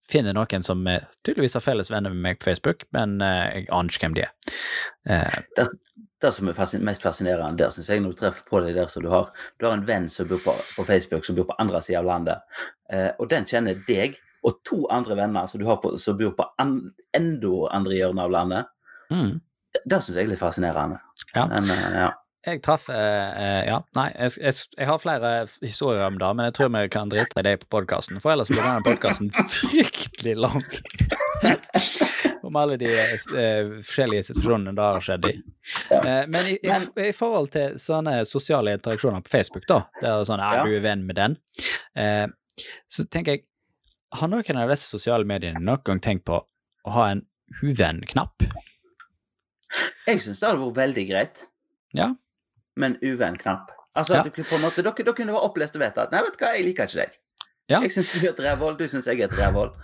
finner 0.09 0.37
noen 0.39 0.63
som 0.65 0.87
eh, 0.89 1.03
tydeligvis 1.27 1.59
har 1.59 1.65
felles 1.67 1.91
venner 1.93 2.15
med 2.15 2.23
meg 2.29 2.39
på 2.41 2.49
Facebook, 2.53 2.87
men 2.97 3.19
eh, 3.25 3.43
jeg 3.59 3.67
aner 3.75 3.93
ikke 3.93 4.07
hvem 4.07 4.17
de 4.21 4.25
er. 4.29 4.33
Eh, 5.11 5.43
Det 5.59 5.67
som 6.35 6.49
er 6.51 6.57
fascin 6.57 6.85
mest 6.87 7.05
fascinerende 7.07 7.61
der, 7.61 7.71
syns 7.71 7.91
jeg, 7.93 8.03
når 8.03 8.15
du 8.15 8.21
treffer 8.23 8.47
på 8.51 8.61
deg 8.65 8.75
der 8.75 8.89
som 8.91 9.05
du 9.05 9.11
har 9.13 9.29
Du 9.61 9.67
har 9.67 9.77
en 9.77 9.87
venn 9.87 10.09
som 10.11 10.29
bor 10.29 10.41
på, 10.43 10.55
på 10.77 10.85
Facebook, 10.85 11.27
som 11.27 11.37
bor 11.39 11.47
på 11.51 11.59
andre 11.63 11.81
sida 11.85 12.01
av 12.01 12.09
landet, 12.09 12.63
eh, 12.93 13.11
og 13.19 13.29
den 13.31 13.47
kjenner 13.47 13.79
deg 13.87 14.19
og 14.47 14.61
to 14.67 14.85
andre 14.95 15.17
venner 15.19 15.47
som 15.51 15.61
du 15.61 15.67
har 15.67 15.81
på, 15.83 15.97
som 15.99 16.19
bor 16.19 16.35
på 16.39 16.47
an, 16.63 16.79
enda 17.17 17.69
andre 17.75 17.99
hjørnet 17.99 18.25
av 18.25 18.35
landet. 18.35 18.73
mm. 19.11 19.37
Det 19.85 19.99
syns 20.01 20.17
jeg 20.17 20.25
er 20.25 20.31
litt 20.31 20.41
fascinerende. 20.41 20.97
Ja. 21.35 21.45
Men, 21.47 21.71
eh, 21.71 21.99
ja. 22.01 22.09
Jeg 22.47 22.63
traff 22.65 22.87
eh, 22.89 22.97
eh, 22.97 23.63
Ja, 23.69 23.81
nei, 23.99 24.09
jeg, 24.15 24.39
jeg, 24.41 24.55
jeg 24.79 24.89
har 24.89 25.01
flere 25.03 25.33
historier 25.61 26.07
om 26.07 26.19
det, 26.21 26.31
men 26.39 26.49
jeg 26.49 26.55
tror 26.57 26.71
vi 26.73 26.85
kan 26.93 27.11
drite 27.13 27.43
i 27.43 27.45
det 27.45 27.59
på 27.65 27.71
podkasten, 27.77 28.21
for 28.23 28.33
ellers 28.33 28.51
blir 28.53 28.63
denne 28.63 28.85
podkasten 28.87 29.31
fryktelig 29.59 30.37
lang. 30.39 30.63
om 32.49 32.57
alle 32.57 32.77
de 32.81 32.89
eh, 32.89 33.71
forskjellige 33.85 34.29
situasjonene 34.31 34.75
det 34.77 34.85
har 34.87 35.05
skjedd 35.05 35.27
i. 35.29 35.35
Ja. 35.91 35.99
Eh, 36.01 36.25
men 36.33 36.47
i, 36.53 36.57
i, 36.63 36.79
i 37.09 37.13
forhold 37.17 37.51
til 37.55 37.77
sånne 37.81 38.21
sosiale 38.29 38.75
interaksjoner 38.79 39.25
på 39.27 39.33
Facebook, 39.33 39.67
da, 39.71 39.83
det 40.01 40.09
er 40.11 40.25
sånn 40.29 40.43
ja, 40.43 40.53
Ja. 40.61 40.65
du 40.67 40.77
er 40.79 40.85
venn 40.85 41.05
med 41.09 41.19
den, 41.21 41.37
eh, 41.99 42.27
så 42.91 43.05
tenker 43.07 43.37
jeg 43.39 43.45
Har 44.17 44.31
noen 44.33 44.57
av 44.57 44.71
disse 44.73 44.89
sosiale 44.89 45.27
mediene 45.29 45.61
noen 45.61 45.83
gang 45.85 45.99
tenkt 46.01 46.25
på 46.25 46.39
å 46.41 46.93
ha 46.95 47.11
en 47.13 47.19
uvenn-knapp? 47.61 48.47
Jeg 50.09 50.23
syns 50.25 50.41
det 50.41 50.49
hadde 50.49 50.63
vært 50.63 50.79
veldig 50.79 51.05
greit 51.11 51.43
Ja. 51.93 52.15
en 52.81 52.97
uvenn-knapp. 53.03 53.75
Altså, 53.99 54.15
Ja. 54.15 54.21
at 54.23 54.33
du, 54.33 54.43
på 54.43 54.55
en 54.57 54.63
måte, 54.63 54.81
dere, 54.83 54.95
dere 54.97 55.13
kunne 55.15 55.35
være 55.37 55.45
opplest 55.51 55.77
og 55.77 55.83
vedtatt. 55.83 56.07
at 56.09 56.13
Nei, 56.13 56.23
vet 56.23 56.39
du 56.39 56.45
hva, 56.45 56.55
jeg 56.57 56.65
liker 56.65 56.89
ikke 56.89 57.03
deg. 57.03 57.17
Ja. 57.69 57.81
Jeg 57.85 57.91
syns 57.93 58.13
du 58.15 58.27
er 58.27 58.31
et 58.33 58.41
rævhold, 58.47 58.79
du 58.79 58.89
syns 58.89 59.05
jeg 59.11 59.21
er 59.21 59.25
et 59.29 59.37
rævhold. 59.37 59.75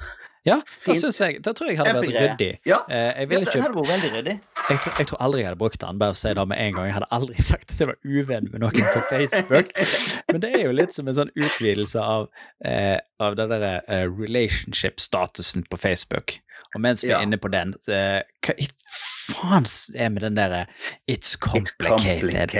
Ja, 0.44 0.58
da, 0.60 0.62
Fint. 0.68 0.98
synes 1.00 1.18
jeg, 1.20 1.38
da 1.44 1.52
tror 1.56 1.70
jeg 1.70 1.78
hadde 1.78 1.94
vært 2.02 2.10
ryddig. 2.20 2.48
Ja, 2.68 2.82
Eh, 2.88 2.96
jeg 3.22 3.30
ja 3.30 3.38
det 3.40 3.46
ikke 3.48 3.62
hadde 3.62 3.78
vært 3.78 3.88
veldig 3.94 4.10
ryddig. 4.12 4.34
Jeg 4.68 4.78
tror, 4.82 4.92
jeg 4.98 5.06
tror 5.08 5.22
aldri 5.24 5.40
jeg 5.40 5.46
hadde 5.48 5.58
brukt 5.62 5.80
den, 5.80 5.98
bare 5.98 6.12
å 6.12 6.18
si 6.20 6.34
det 6.36 6.44
med 6.48 6.58
en 6.60 6.74
gang. 6.76 6.84
Jeg 6.90 6.94
hadde 6.98 7.08
aldri 7.16 7.42
sagt 7.50 7.72
at 7.72 7.80
jeg 7.80 7.88
var 7.88 7.96
uvenn 8.04 8.50
med 8.52 8.60
noen 8.60 8.88
på 8.92 9.02
Facebook. 9.08 9.72
Men 10.32 10.40
det 10.44 10.50
er 10.58 10.64
jo 10.66 10.72
litt 10.76 10.92
som 10.96 11.08
en 11.08 11.16
sånn 11.16 11.32
utvidelse 11.34 12.00
av, 12.04 12.28
eh, 12.64 12.98
av 13.24 13.36
den 13.40 13.48
derre 13.54 13.72
eh, 13.88 14.04
relationship-statusen 14.08 15.64
på 15.70 15.76
Facebook. 15.80 16.38
Og 16.74 16.80
mens 16.82 17.04
vi 17.04 17.08
Ja. 17.12 17.18
er 17.20 17.26
inne 17.28 17.38
på 17.38 17.48
den, 17.50 17.74
eh, 17.88 18.20
faen 19.32 19.64
er 19.96 20.08
med 20.14 20.22
den 20.26 20.36
derre 20.36 20.66
It's 21.10 21.34
It's 21.34 21.36
complicated. 21.40 22.50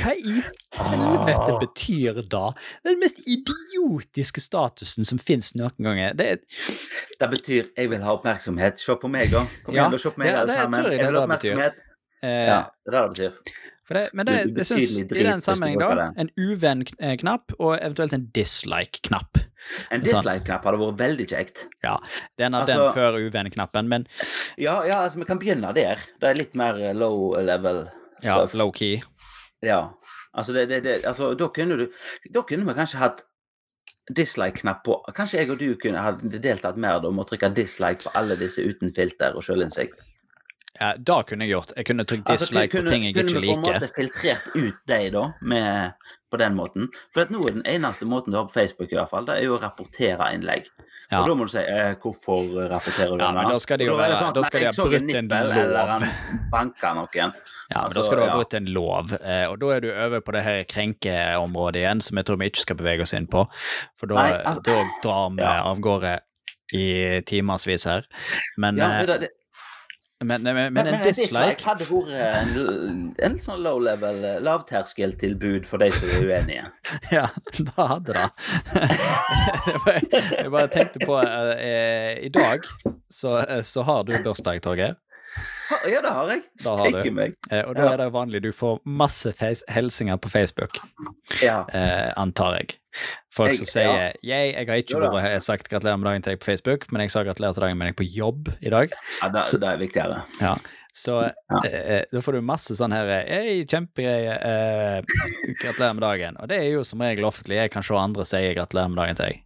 Hva 0.00 0.12
i 0.16 0.42
helvete 0.76 1.52
Åh. 1.54 1.60
betyr 1.62 2.20
da? 2.30 2.50
Det 2.82 2.90
er 2.90 2.94
den 2.94 3.00
mest 3.04 3.20
idiotiske 3.26 4.40
statusen 4.44 5.04
som 5.08 5.18
fins 5.18 5.54
noen 5.58 5.76
ganger. 5.82 6.12
Det 6.18 6.28
er, 6.30 6.36
Det 7.20 7.30
betyr 7.30 7.64
'jeg 7.76 7.90
vil 7.90 8.02
ha 8.02 8.16
oppmerksomhet'. 8.16 8.78
Se 8.80 8.96
på 8.96 9.08
meg, 9.08 9.30
da. 9.30 9.44
Kom 9.64 9.74
Ja, 9.74 9.82
igjen, 9.86 9.92
da, 9.92 9.98
se 9.98 10.10
på 10.10 10.18
meg, 10.18 10.28
ja, 10.28 10.44
det 10.46 10.54
sammen. 10.54 10.84
jeg 10.84 10.98
Jeg 10.98 11.06
vil 11.06 11.20
ha 11.20 11.26
det 11.26 11.28
betyr. 11.40 11.52
oppmerksomhet. 11.52 11.74
eh, 12.22 12.46
Ja, 12.46 12.62
det 12.86 12.94
er 12.94 13.08
det 13.08 13.16
det 13.16 13.32
betyr. 13.32 13.32
For 13.86 13.94
det, 13.94 14.08
men 14.18 14.26
det, 14.26 14.32
Det 14.32 14.52
er 14.54 14.56
jeg 14.58 14.66
synes 14.66 15.12
i 15.14 15.22
den 15.22 15.40
sammenheng 15.44 15.78
da, 15.78 16.08
en 16.18 16.30
uvenn-knapp 16.36 17.52
og 17.60 17.76
eventuelt 17.78 18.12
en 18.16 18.24
dislike-knapp. 18.34 19.38
En 19.90 20.00
Sånn. 20.00 20.06
dislike-knapp 20.08 20.66
hadde 20.66 20.80
vært 20.80 20.98
veldig 20.98 21.26
kjekt. 21.30 21.66
Ja, 21.84 21.96
Den 22.38 22.54
av 22.54 22.66
Altså- 22.66 22.86
den 22.86 22.94
før 22.94 23.18
uvenn-knappen, 23.22 23.88
men 23.88 24.06
Ja, 24.58 24.82
ja, 24.84 25.04
altså, 25.04 25.18
vi 25.18 25.24
kan 25.24 25.38
begynne 25.38 25.72
der. 25.74 25.96
Det 26.20 26.28
er 26.30 26.34
litt 26.34 26.54
mer 26.54 26.74
eh, 26.80 26.92
low 26.94 27.36
level 27.40 27.88
ja, 28.22 28.44
low-key. 28.46 29.02
Ja. 29.62 29.92
Altså, 30.34 30.52
det, 30.52 30.68
det, 30.68 30.82
det, 30.82 31.04
altså, 31.04 31.34
da 31.38 31.48
kunne 31.48 31.76
du 31.78 31.86
Da 32.32 32.42
kunne 32.42 32.66
vi 32.66 32.74
kanskje 32.74 32.98
hatt 32.98 33.22
dislike-knapp 34.12 34.84
på 34.84 34.98
Kanskje 35.14 35.40
jeg 35.40 35.50
og 35.50 35.58
du 35.58 35.74
kunne 35.82 35.98
ha 36.02 36.12
deltatt 36.12 36.76
mer 36.76 37.00
med 37.00 37.24
å 37.24 37.28
trykke 37.28 37.54
dislike 37.54 38.04
på 38.06 38.12
alle 38.14 38.36
disse 38.36 38.62
uten 38.62 38.92
filter 38.94 39.34
og 39.34 39.42
selvinnsikt. 39.46 39.98
Ja, 40.80 40.92
det 40.98 41.26
kunne 41.28 41.46
jeg 41.46 41.54
gjort. 41.54 41.72
Jeg 41.76 41.86
kunne 41.86 42.04
trykt 42.04 42.30
Altså, 42.30 42.46
dislike 42.50 42.70
kunne, 42.70 42.84
på 42.84 42.90
ting 42.92 43.04
jeg 43.06 43.14
ikke 43.14 43.26
kunne 43.28 43.40
du 43.40 43.46
på 43.46 43.54
en 43.54 43.62
måte 43.66 43.88
filtrert 43.96 44.50
ut 44.54 44.80
deg, 44.86 45.12
da, 45.12 45.24
med, 45.40 45.92
på 46.30 46.38
den 46.42 46.54
måten? 46.58 46.88
For 47.14 47.24
nå 47.32 47.40
er 47.48 47.56
den 47.60 47.66
eneste 47.70 48.04
måten 48.08 48.32
du 48.32 48.36
har 48.40 48.48
på 48.50 48.52
Facebook, 48.58 48.92
i 48.92 48.98
hvert 48.98 49.10
fall, 49.10 49.24
det 49.28 49.38
er 49.40 49.44
jo 49.48 49.56
å 49.56 49.62
rapportere 49.62 50.32
innlegg. 50.36 50.68
Ja. 51.06 51.20
Og 51.22 51.28
da 51.30 51.34
må 51.38 51.44
du 51.46 51.52
si 51.52 51.60
eh, 51.62 51.94
'hvorfor 52.02 52.66
rapporterer 52.68 53.12
du 53.14 53.22
Ja, 53.22 53.30
men 53.30 53.46
da 53.48 53.58
skal 53.62 53.78
de 53.78 53.84
jo 53.86 53.94
være- 53.96 54.16
sånn 54.18 54.34
da 54.34 54.42
skal 54.42 54.60
de 54.60 54.66
ha 54.66 54.72
brutt 54.72 55.14
en 55.14 55.28
lov. 55.28 55.52
Eller 55.56 55.86
han 55.86 56.02
banka 56.50 56.94
noen. 56.94 57.08
Ja, 57.14 57.30
men 57.70 57.84
Altså, 57.84 57.94
Da 57.94 58.02
skal 58.02 58.16
du 58.18 58.24
ha 58.26 58.34
brutt 58.36 58.54
en 58.54 58.64
lov, 58.66 59.12
eh, 59.22 59.46
og 59.46 59.58
da 59.60 59.66
er 59.76 59.80
du 59.80 59.90
over 59.92 60.20
på 60.20 60.32
det 60.32 60.42
her 60.42 60.64
krenkeområdet 60.64 61.76
igjen, 61.76 62.00
som 62.02 62.16
jeg 62.18 62.24
tror 62.26 62.36
vi 62.38 62.50
ikke 62.50 62.58
skal 62.66 62.76
bevege 62.76 63.00
oss 63.02 63.14
inn 63.14 63.26
på. 63.28 63.46
For 63.96 64.06
da, 64.06 64.14
altså- 64.16 64.62
da 64.64 64.84
drar 65.02 65.30
vi 65.36 65.42
Ja. 65.42 65.62
av 65.62 65.78
gårde 65.78 66.18
i 66.74 67.20
timevis 67.22 67.84
her. 67.86 68.02
Men, 68.58 68.76
Ja, 68.76 68.90
eh, 69.00 69.06
det, 69.06 69.20
det, 69.20 69.30
men, 70.24 70.42
men, 70.42 70.54
men, 70.54 70.72
men, 70.72 70.86
en 70.94 71.02
dislike 71.04 71.60
hadde 71.66 71.84
vært 71.90 72.12
en, 72.16 73.14
en 73.26 73.34
sånn 73.42 73.60
low 73.64 73.78
level, 73.84 74.22
eh, 74.24 74.38
lavterskeltilbud 74.40 75.66
for 75.68 75.82
de 75.82 75.90
som 75.92 76.08
er 76.08 76.24
uenige. 76.30 76.70
Ja, 77.12 77.26
da 77.58 77.86
hadde 77.94 78.14
det. 78.16 78.28
Jeg 79.66 79.80
bare- 79.84 80.22
jeg 80.40 80.50
bare 80.54 80.68
tenkte 80.72 81.06
på 81.06 81.18
eh, 81.22 82.16
I 82.26 82.30
dag 82.34 82.64
så, 83.12 83.36
så 83.66 83.82
har 83.86 84.04
du 84.08 84.14
bursdag, 84.24 84.62
Torgeir. 84.64 84.96
Ja, 85.84 86.00
det 86.00 86.10
har 86.14 86.30
jeg. 86.32 86.42
Stikker. 86.56 86.88
Steike 86.94 87.10
meg. 87.12 87.34
Eh, 87.50 87.60
og 87.68 87.74
da 87.76 87.82
Ja. 87.84 87.92
er 87.92 87.96
det 88.00 88.06
vanlig 88.14 88.40
du 88.46 88.52
får 88.56 88.78
masse 88.86 89.32
face 89.36 89.64
hilsener 89.74 90.16
på 90.22 90.30
Facebook, 90.32 90.78
Ja. 91.42 91.64
eh, 91.68 92.12
antar 92.16 92.56
jeg. 92.60 92.78
Folk 93.34 93.50
Jeg- 93.52 93.58
som 93.58 93.66
sier 93.66 94.14
jeg, 94.22 94.54
jeg 94.54 94.66
har 94.68 94.76
ikke 94.80 95.00
vært 95.12 95.42
sagt 95.44 95.68
gratulerer 95.68 95.98
med 96.00 96.06
dagen 96.10 96.22
til 96.22 96.32
deg 96.32 96.40
på 96.40 96.44
Facebook, 96.50 96.90
men 96.92 97.00
jeg 97.04 97.10
sa 97.10 97.22
gratulerer 97.24 97.54
til 97.54 97.62
dagen 97.66 97.78
med 97.78 97.86
deg 97.92 97.96
på 97.96 98.08
jobb 98.08 98.48
i 98.62 98.70
dag. 98.70 98.92
ja 99.22 99.28
det, 99.28 99.42
det 99.60 99.68
er 99.68 99.76
viktigere. 99.78 100.22
Ja. 100.40 100.56
Så 100.96 101.12
Ja. 101.28 101.60
eh, 101.68 102.04
da 102.10 102.20
får 102.24 102.32
du 102.32 102.40
masse 102.40 102.72
sånn 102.74 102.90
her 102.92 103.04
Hei, 103.28 103.64
kjempegreie. 103.68 104.32
Eh, 104.40 105.02
gratulerer 105.60 105.92
med 105.94 106.00
dagen. 106.06 106.36
Og 106.40 106.48
det 106.48 106.56
er 106.62 106.70
jo 106.72 106.82
som 106.84 106.98
regel 107.00 107.24
offentlig. 107.28 107.56
Jeg 107.60 107.70
kan 107.70 107.82
se 107.82 107.92
andre 107.94 108.24
si 108.24 108.54
gratulerer 108.54 108.88
med 108.88 108.96
dagen 108.96 109.14
til 109.16 109.26
deg. 109.26 109.42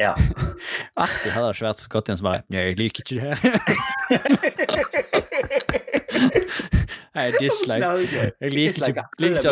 Ja. 0.00 0.14
Artig 0.98 1.30
hadde 1.30 1.52
det 1.52 1.54
ikke 1.54 1.68
vært 1.68 1.78
så 1.84 1.88
godt 1.92 2.08
igjen 2.08 2.18
som 2.18 2.26
bare 2.26 2.42
Jeg 2.50 2.76
liker 2.80 3.02
ikke 3.04 3.14
det 3.14 3.22
her. 3.38 3.38
Nei, 7.18 7.28
dislike. 7.36 7.90
Jeg 8.42 8.54
liker 8.54 8.88
ikke, 8.92 9.04
liker 9.18 9.50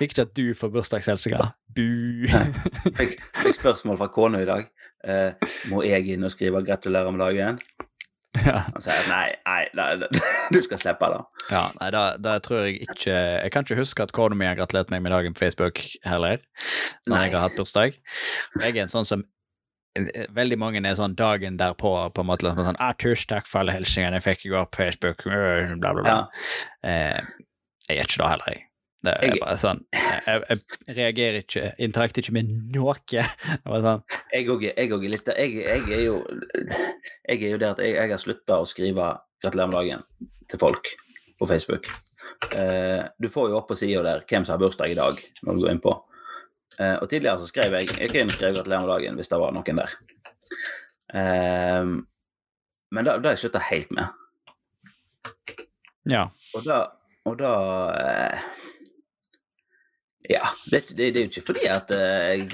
ikke, 0.00 0.24
at, 0.24 0.34
du 0.36 0.54
får 0.56 0.72
bursdagshelsinger. 0.74 1.52
Bu. 1.76 2.26
Fikk, 2.98 3.20
fikk 3.42 3.60
spørsmål 3.60 4.00
fra 4.00 4.08
kona 4.10 4.40
i 4.42 4.48
dag. 4.48 4.66
Eh, 5.06 5.52
må 5.70 5.84
jeg 5.86 6.10
inn 6.12 6.26
og 6.26 6.32
skrive 6.34 6.60
'gratulerer 6.64 7.14
med 7.14 7.22
dagen'? 7.24 7.60
ja. 8.46 8.58
Han 8.70 8.82
sier 8.84 9.06
nei, 9.10 9.30
nei, 9.46 9.62
nei, 9.74 10.08
du 10.54 10.60
skal 10.62 10.78
slippe 10.78 11.08
det. 11.10 11.20
ja, 11.50 11.64
nei, 11.80 11.88
da, 11.94 12.02
da 12.20 12.36
tror 12.44 12.66
jeg 12.66 12.84
ikke 12.84 13.14
Jeg 13.16 13.50
kan 13.50 13.66
ikke 13.66 13.80
huske 13.80 14.04
at 14.06 14.12
kona 14.14 14.38
mi 14.38 14.46
har 14.46 14.58
gratulert 14.58 14.92
meg 14.92 15.02
med 15.02 15.14
dagen 15.14 15.34
på 15.34 15.42
Facebook 15.44 15.82
heller, 16.06 16.38
når 17.08 17.16
Nei. 17.16 17.24
jeg 17.24 17.34
har 17.34 17.46
hatt 17.48 17.58
bursdag. 17.58 17.98
Jeg 18.60 18.76
er 18.76 18.82
en 18.84 18.92
sånn 18.92 19.08
som 19.08 19.24
Veldig 19.96 20.56
mange 20.60 20.80
er 20.86 20.94
sånn 20.94 21.16
dagen 21.18 21.56
derpå 21.58 21.90
på 22.14 22.22
en 22.22 22.28
måte 22.28 22.52
sånn 22.54 22.76
ah, 22.78 22.92
'Tusen 22.94 23.26
takk 23.32 23.48
for 23.50 23.60
alle 23.60 23.74
hilsningene 23.74 24.20
jeg 24.20 24.26
fikk 24.28 24.44
i 24.46 24.52
går 24.52 24.68
på 24.70 24.84
Facebook', 24.84 25.26
øh, 25.26 25.72
bla, 25.80 25.92
bla, 25.96 26.02
bla. 26.02 26.12
Ja. 26.14 26.26
Eh, 26.86 27.22
jeg 27.88 27.96
gjør 27.98 28.06
ikke 28.06 28.20
det 28.22 28.28
heller, 28.30 28.52
jeg. 28.54 28.66
Det 29.02 29.12
er 29.16 29.22
Jeg- 29.26 29.40
bare 29.40 29.56
sånn 29.56 29.78
Jeg, 29.92 30.42
jeg 30.86 30.96
reagerer 30.96 31.38
ikke, 31.40 31.74
interakter 31.78 32.20
ikke 32.22 32.32
med 32.36 32.50
noe. 32.74 32.94
Sånn 33.02 34.02
Jeg 34.32 34.46
òg 34.46 34.64
er, 34.76 35.08
litt 35.08 35.26
jeg, 35.26 35.54
jeg 35.56 35.82
er 35.90 36.04
jo 36.04 36.18
Jeg 37.28 37.42
er 37.42 37.50
jo 37.50 37.58
der 37.58 37.70
at 37.70 37.78
jeg, 37.78 37.94
jeg 37.96 38.10
har 38.10 38.18
slutta 38.18 38.60
å 38.60 38.66
skrive 38.68 39.18
'gratulerer 39.42 39.72
med 39.72 39.78
dagen' 39.80 40.04
til 40.48 40.58
folk 40.58 40.84
på 41.40 41.48
Facebook. 41.48 41.86
Eh, 42.52 43.08
du 43.20 43.28
får 43.28 43.48
jo 43.50 43.56
opp 43.56 43.68
på 43.68 43.76
sida 43.76 44.02
der 44.02 44.20
hvem 44.28 44.44
som 44.44 44.52
har 44.58 44.60
bursdag 44.68 44.90
i 44.90 44.94
dag, 44.94 45.16
når 45.42 45.54
du 45.54 45.60
går 45.64 45.70
inn 45.70 45.80
på. 45.80 45.94
Eh, 46.78 46.96
og 47.02 47.08
tidligere 47.10 47.38
så 47.40 47.48
skrev 47.50 47.74
jeg 47.74 47.88
Jeg 47.98 48.10
kunne 48.10 48.32
skrevet 48.32 48.56
'gratulerer 48.56 48.86
med 48.86 48.88
dagen' 48.94 49.14
hvis 49.18 49.28
det 49.28 49.40
var 49.40 49.50
noen 49.52 49.76
der. 49.82 49.90
Eh, 51.14 51.84
men 52.90 53.04
da 53.04 53.18
har 53.18 53.30
jeg 53.34 53.38
slutta 53.38 53.58
helt 53.58 53.90
med. 53.90 54.06
Ja. 56.10 56.28
Og 56.54 56.64
da, 56.64 56.86
og 57.24 57.38
da 57.38 57.52
eh, 58.00 58.40
Ja. 60.30 60.46
Det, 60.70 60.88
det, 60.88 61.14
det 61.14 61.16
er 61.16 61.24
jo 61.24 61.30
ikke 61.30 61.46
fordi 61.46 61.66
at 61.66 61.90
eh, 61.90 62.38
jeg 62.38 62.50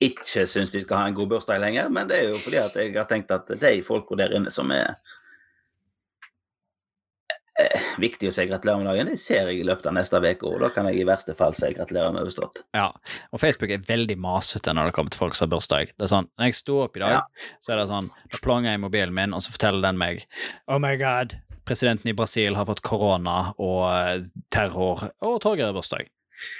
ikke 0.00 0.46
syns 0.46 0.70
de 0.70 0.82
skal 0.82 0.96
ha 0.96 1.06
en 1.08 1.14
god 1.14 1.28
bursdag 1.30 1.60
lenger, 1.60 1.88
men 1.88 2.08
det 2.08 2.18
er 2.18 2.28
jo 2.28 2.38
fordi 2.44 2.56
at 2.56 2.76
jeg 2.76 2.96
har 2.96 3.06
tenkt 3.10 3.30
at 3.30 3.48
de 3.60 3.82
folka 3.86 4.18
der 4.18 4.34
inne 4.36 4.50
som 4.50 4.70
er 4.74 4.94
viktig 8.02 8.28
å 8.28 8.32
si 8.34 8.44
gratulerer 8.50 8.82
med 8.82 8.88
dagen, 8.90 9.10
det 9.12 9.20
ser 9.22 9.48
jeg 9.50 9.60
i 9.62 9.66
løpet 9.68 9.86
av 9.88 9.94
neste 9.96 10.20
uke, 10.22 10.50
og 10.50 10.60
da 10.64 10.68
kan 10.74 10.86
jeg 10.90 11.00
i 11.00 11.06
verste 11.08 11.34
fall 11.38 11.54
si 11.56 11.70
gratulerer 11.76 12.12
med 12.12 12.22
overstått. 12.26 12.60
Ja, 12.76 12.88
og 13.32 13.40
Facebook 13.42 13.70
er 13.74 13.84
veldig 13.88 14.18
masete 14.22 14.74
når 14.74 14.90
det 14.90 14.94
kommer 14.98 15.14
til 15.14 15.22
folk 15.22 15.34
som 15.38 15.46
har 15.48 15.54
bursdag. 15.56 15.94
Det 15.96 16.06
er 16.08 16.12
sånn, 16.12 16.28
Når 16.38 16.50
jeg 16.50 16.58
sto 16.60 16.80
opp 16.84 16.96
i 16.98 17.00
dag, 17.04 17.16
Ja. 17.16 17.22
så 17.62 17.72
er 17.72 17.76
det 17.82 17.88
sånn, 17.88 18.10
da 18.32 18.38
plonger 18.42 18.70
jeg 18.72 18.80
i 18.80 18.84
mobilen 18.84 19.14
min, 19.14 19.32
og 19.34 19.40
så 19.42 19.50
forteller 19.54 19.82
den 19.88 19.98
meg 19.98 20.26
Oh 20.68 20.78
my 20.78 20.96
god, 20.96 21.36
presidenten 21.64 22.08
i 22.10 22.12
Brasil 22.18 22.54
har 22.58 22.66
fått 22.66 22.82
korona 22.82 23.54
og 23.58 23.84
eh, 23.92 24.22
terror, 24.50 25.10
og 25.22 25.40
Torgeir 25.40 25.66
har 25.70 25.76
bursdag. 25.78 26.08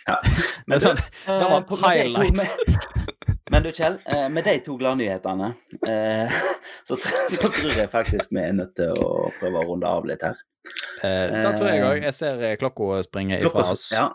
Ja. 0.06 0.16
Det 0.68 0.76
er 0.78 0.84
sånn, 0.88 0.96
det 0.96 1.42
Eh, 1.42 1.50
var 1.50 1.62
på- 1.66 1.76
med 1.80 2.06
de 2.06 2.14
to- 2.14 2.22
highlights. 2.22 3.11
Men 3.52 3.62
du, 3.62 3.72
Kjell, 3.72 3.98
eh, 4.04 4.28
med 4.32 4.44
de 4.44 4.54
to 4.64 4.78
gladnyhetene, 4.80 5.52
eh, 5.88 6.32
så, 6.88 6.96
så 7.28 7.48
tror 7.52 7.74
jeg 7.76 7.90
faktisk 7.92 8.30
vi 8.32 8.40
er 8.40 8.54
nødt 8.56 8.72
til 8.78 8.96
å 9.04 9.26
prøve 9.36 9.60
å 9.60 9.66
runde 9.68 9.88
av 9.88 10.06
litt 10.08 10.22
her. 10.24 10.38
Eh, 11.04 11.34
da 11.36 11.50
tror 11.52 11.68
jeg 11.68 11.82
òg. 11.84 11.98
Jeg 12.06 12.16
ser 12.16 12.40
klokka 12.62 13.02
springe 13.04 13.42
ifra 13.42 13.66
oss. 13.74 13.90
Ja. 13.92 14.06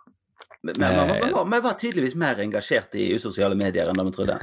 Men 0.65 0.79
vi 1.21 1.29
var, 1.35 1.45
vi 1.51 1.59
var 1.63 1.75
tydeligvis 1.77 2.15
mer 2.17 2.41
engasjert 2.41 2.97
i 2.97 3.11
usosiale 3.13 3.55
medier 3.59 3.87
enn 3.87 3.99
det 3.99 4.07
vi 4.07 4.13
trodde. 4.15 4.39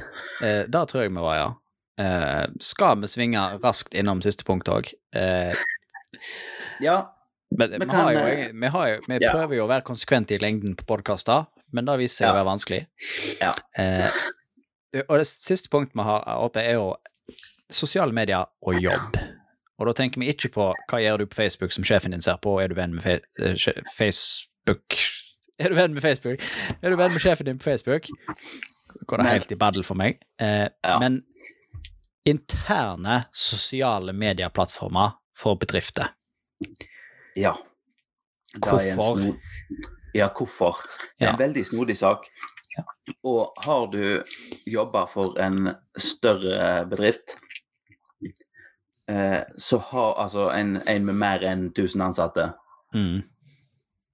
Da 0.71 0.85
tror 0.87 1.03
jeg 1.03 1.11
vi 1.11 1.25
var, 1.25 1.41
ja. 1.41 2.45
Skal 2.63 3.03
vi 3.03 3.09
svinge 3.11 3.43
raskt 3.59 3.93
innom 3.99 4.23
siste 4.23 4.47
punkt 4.47 4.71
òg? 4.71 4.93
Ja, 6.81 6.95
men 7.55 7.75
Vi 7.83 7.91
har 7.91 8.15
jo, 8.15 8.23
vi, 8.63 8.71
har 8.77 8.87
jo, 8.89 9.03
vi 9.11 9.19
prøver 9.21 9.59
jo 9.59 9.67
å 9.67 9.69
være 9.69 9.85
konsekvente 9.85 10.35
i 10.35 10.39
lengden 10.41 10.73
på 10.79 10.87
podkaster, 10.87 11.45
men 11.75 11.85
det 11.87 11.99
viser 11.99 12.23
seg 12.23 12.31
å 12.31 12.39
være 12.39 12.49
vanskelig. 12.53 12.81
Ja. 13.43 13.51
Og 15.09 15.17
det 15.19 15.27
siste 15.27 15.69
punktet 15.69 15.95
vi 15.97 16.05
har 16.07 16.23
oppe, 16.39 16.61
er 16.61 16.77
jo 16.77 16.95
sosiale 17.71 18.13
medier 18.13 18.45
og 18.61 18.77
jobb. 18.81 19.17
Og 19.79 19.87
da 19.89 19.93
tenker 19.97 20.21
vi 20.21 20.29
ikke 20.31 20.49
på 20.55 20.69
hva 20.87 20.99
gjør 21.03 21.17
du 21.23 21.25
på 21.27 21.35
Facebook 21.35 21.73
som 21.75 21.83
sjefen 21.83 22.13
din 22.15 22.21
ser 22.23 22.37
på, 22.43 22.53
er 22.63 22.71
du 22.71 22.75
venn 22.77 22.93
med 22.95 23.03
fe 23.03 23.17
eh, 23.41 23.55
Facebook 23.97 24.95
Er 25.59 25.71
du 25.71 25.75
venn 25.75 25.93
med 25.95 26.03
Facebook? 26.03 26.41
Er 26.81 26.91
du 26.91 26.97
venn 26.99 27.11
med 27.15 27.21
sjefen 27.23 27.47
din 27.47 27.59
på 27.59 27.63
Facebook? 27.69 28.07
Så 28.95 29.05
går 29.07 29.21
det 29.21 29.27
helt 29.31 29.51
i 29.51 29.57
baddel 29.59 29.83
for 29.87 29.95
meg. 29.99 30.17
Eh, 30.39 30.67
Ja. 30.83 30.97
Men 30.99 31.21
interne 32.27 33.21
sosiale 33.31 34.13
medieplattformer 34.13 35.15
for 35.37 35.55
bedrifter. 35.55 36.11
ja. 37.35 37.53
Hvorfor? 38.55 39.35
Ja, 40.15 40.29
hvorfor? 40.31 40.77
Det 41.19 41.27
er 41.27 41.33
en 41.33 41.39
veldig 41.39 41.65
snodig 41.65 41.97
sak. 41.97 42.23
Og 43.23 43.53
har 43.65 43.87
du 43.91 44.23
jobba 44.65 45.05
for 45.07 45.37
en 45.39 45.69
større 45.97 46.85
bedrift, 46.89 47.35
eh, 49.09 49.41
så 49.57 49.77
har 49.77 50.15
altså 50.23 50.49
en, 50.53 50.75
en 50.87 51.05
med 51.05 51.15
mer 51.15 51.43
enn 51.45 51.67
1000 51.71 52.01
ansatte, 52.01 52.53
Mm. 52.93 53.21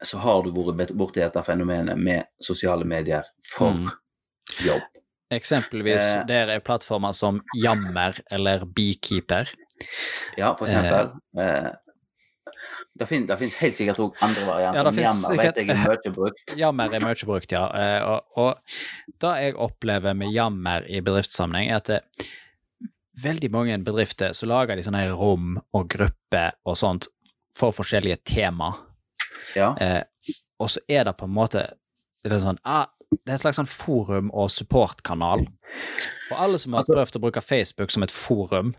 så 0.04 0.18
har 0.18 0.42
du 0.44 0.52
vært 0.52 0.96
borti 0.98 1.20
dette 1.22 1.44
fenomenet 1.46 1.98
med 1.98 2.24
sosiale 2.42 2.86
medier 2.86 3.24
for 3.56 3.74
Mm. 3.74 3.90
jobb. 4.66 4.82
Eksempelvis 5.32 6.16
Eh. 6.18 6.26
der 6.26 6.50
er 6.50 6.60
plattformer 6.60 7.14
som 7.14 7.42
Jammer 7.56 8.20
eller 8.32 8.66
Beekeeper. 8.66 9.48
Ja, 10.38 10.56
for 10.56 10.66
eksempel. 10.66 11.12
Eh, 11.38 11.72
det, 13.00 13.08
fin 13.08 13.26
det 13.28 13.38
finnes 13.40 13.56
helt 13.62 13.76
sikkert 13.78 14.00
òg 14.04 14.18
andre 14.22 14.44
varianter. 14.46 14.78
Ja, 14.78 14.84
det 14.84 14.94
finnes 14.98 15.22
Jammer 15.24 15.44
vet 15.44 15.58
jeg 15.62 15.70
er 15.70 15.82
mye 15.88 16.14
brukt. 16.16 16.54
Jammer 16.62 16.94
er 16.98 17.06
mye 17.06 17.26
brukt, 17.30 17.52
ja. 17.56 17.64
Eh, 17.72 18.04
Og, 18.04 18.22
og 18.38 19.18
det 19.24 19.34
jeg 19.46 19.56
opplever 19.56 20.14
med 20.18 20.34
jammer 20.36 20.86
i 20.92 21.00
bedriftssammenheng, 21.02 21.72
er 21.72 21.80
at 21.80 21.92
det, 21.92 22.02
veldig 23.22 23.50
mange 23.52 23.78
bedrifter 23.86 24.34
så 24.36 24.48
lager 24.50 24.76
de 24.80 24.84
sånne 24.86 25.04
rom 25.14 25.58
og 25.76 25.90
grupper 25.92 26.56
og 26.66 26.78
sånt 26.80 27.08
for 27.56 27.72
forskjellige 27.76 28.22
tema. 28.26 28.72
Ja. 29.56 29.74
Eh, 29.80 30.04
og 30.62 30.70
så 30.72 30.80
er 30.88 31.06
det 31.10 31.16
på 31.20 31.28
en 31.28 31.36
måte 31.36 31.66
det 32.24 32.36
er 32.36 32.44
sånn, 32.44 32.60
ah, 32.70 32.86
det 33.12 33.32
er 33.34 33.38
et 33.40 33.42
slags 33.42 33.58
sånn 33.58 33.68
forum- 33.72 34.30
og 34.38 34.52
supportkanal. 34.54 35.42
Og 36.32 36.38
alle 36.38 36.60
som 36.62 36.74
har 36.74 36.84
Altså- 36.84 36.94
prøvd 36.94 37.18
å 37.18 37.22
bruke 37.24 37.42
Facebook 37.42 37.92
som 37.92 38.04
et 38.04 38.12
forum, 38.14 38.76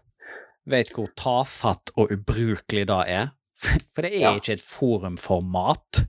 vet 0.67 0.93
hvor 0.95 1.09
tafatt 1.19 1.91
og 1.97 2.13
ubrukelig 2.15 2.87
det 2.87 3.01
er. 3.09 3.33
For 3.95 4.03
det 4.07 4.13
er 4.15 4.21
Ja. 4.27 4.35
ikke 4.39 4.57
et 4.59 4.65
forum 4.65 5.17
for 5.21 5.43
mat. 5.43 6.05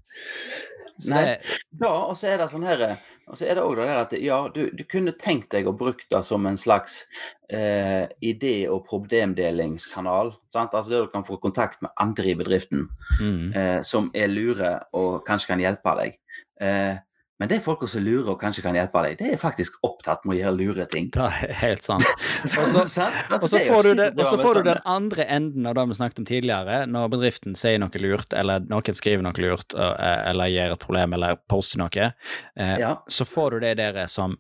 Så 1.02 1.10
Nei. 1.16 1.24
det, 1.26 1.60
Ja, 1.82 1.92
og 2.06 2.16
så 2.20 2.28
er 2.30 2.38
det 2.38 2.52
sånn 2.52 2.66
her 2.68 2.84
Og 3.28 3.36
så 3.36 3.48
er 3.50 3.56
det 3.58 3.64
òg 3.64 3.80
det 3.80 3.86
der 3.88 4.02
at 4.04 4.12
ja, 4.22 4.38
du, 4.54 4.70
du 4.76 4.84
kunne 4.86 5.14
tenkt 5.18 5.50
deg 5.56 5.66
å 5.68 5.74
bruke 5.78 6.06
det 6.12 6.20
som 6.28 6.46
en 6.46 6.58
slags 6.60 7.06
eh, 7.50 8.06
idé- 8.22 8.68
og 8.70 8.84
problemdelingskanal. 8.86 10.34
Sant? 10.52 10.74
Altså 10.76 10.92
der 10.92 11.08
du 11.08 11.14
kan 11.14 11.26
få 11.26 11.38
kontakt 11.42 11.82
med 11.82 11.92
andre 11.98 12.30
i 12.34 12.36
bedriften 12.38 12.90
mm. 13.20 13.54
eh, 13.56 13.80
som 13.82 14.12
er 14.14 14.28
lure 14.32 14.76
og 14.94 15.24
kanskje 15.28 15.54
kan 15.54 15.64
hjelpe 15.64 15.96
deg. 16.02 16.20
Eh, 16.62 17.00
men 17.44 17.50
det 17.52 17.58
er 17.60 17.64
folk 17.66 17.82
som 17.92 18.04
lurer 18.06 18.30
og 18.32 18.38
kanskje 18.40 18.64
kan 18.64 18.78
hjelpe 18.78 19.02
deg, 19.04 19.18
det 19.20 19.34
er 19.34 19.40
faktisk 19.42 19.76
opptatt 19.84 20.24
med 20.24 20.38
å 20.38 20.40
gjøre 20.40 20.56
lure 20.62 20.86
ting. 20.88 21.10
Det 21.12 21.26
er 21.28 21.52
helt 21.60 21.84
sant. 21.84 22.08
Så- 22.48 22.64
Altså, 22.64 23.10
Og 23.36 23.50
så 23.52 23.60
jo 23.60 23.74
får 23.74 23.84
du, 23.90 23.94
det, 24.00 24.08
får 24.40 24.56
du 24.62 24.62
den 24.70 24.80
andre 24.86 25.26
enden 25.28 25.68
av 25.68 25.76
det 25.76 25.84
vi 25.90 25.98
snakket 26.00 26.20
om 26.24 26.26
tidligere, 26.30 26.78
når 26.88 27.12
bedriften 27.18 27.56
sier 27.60 27.80
noe 27.84 28.00
lurt, 28.04 28.32
eller 28.38 28.64
noen 28.70 28.96
skriver 28.96 29.24
noe 29.26 29.44
lurt, 29.44 29.76
eh, 29.76 30.22
eller 30.32 30.48
gir 30.54 30.72
et 30.78 30.80
problem, 30.80 31.14
eller 31.20 31.36
poster 31.52 31.84
noe. 31.84 32.10
eh, 32.56 32.76
Ja. 32.80 32.96
Så 33.12 33.26
får 33.28 33.52
du 33.52 33.60
det 33.68 33.76
dere 33.84 34.08
som 34.08 34.38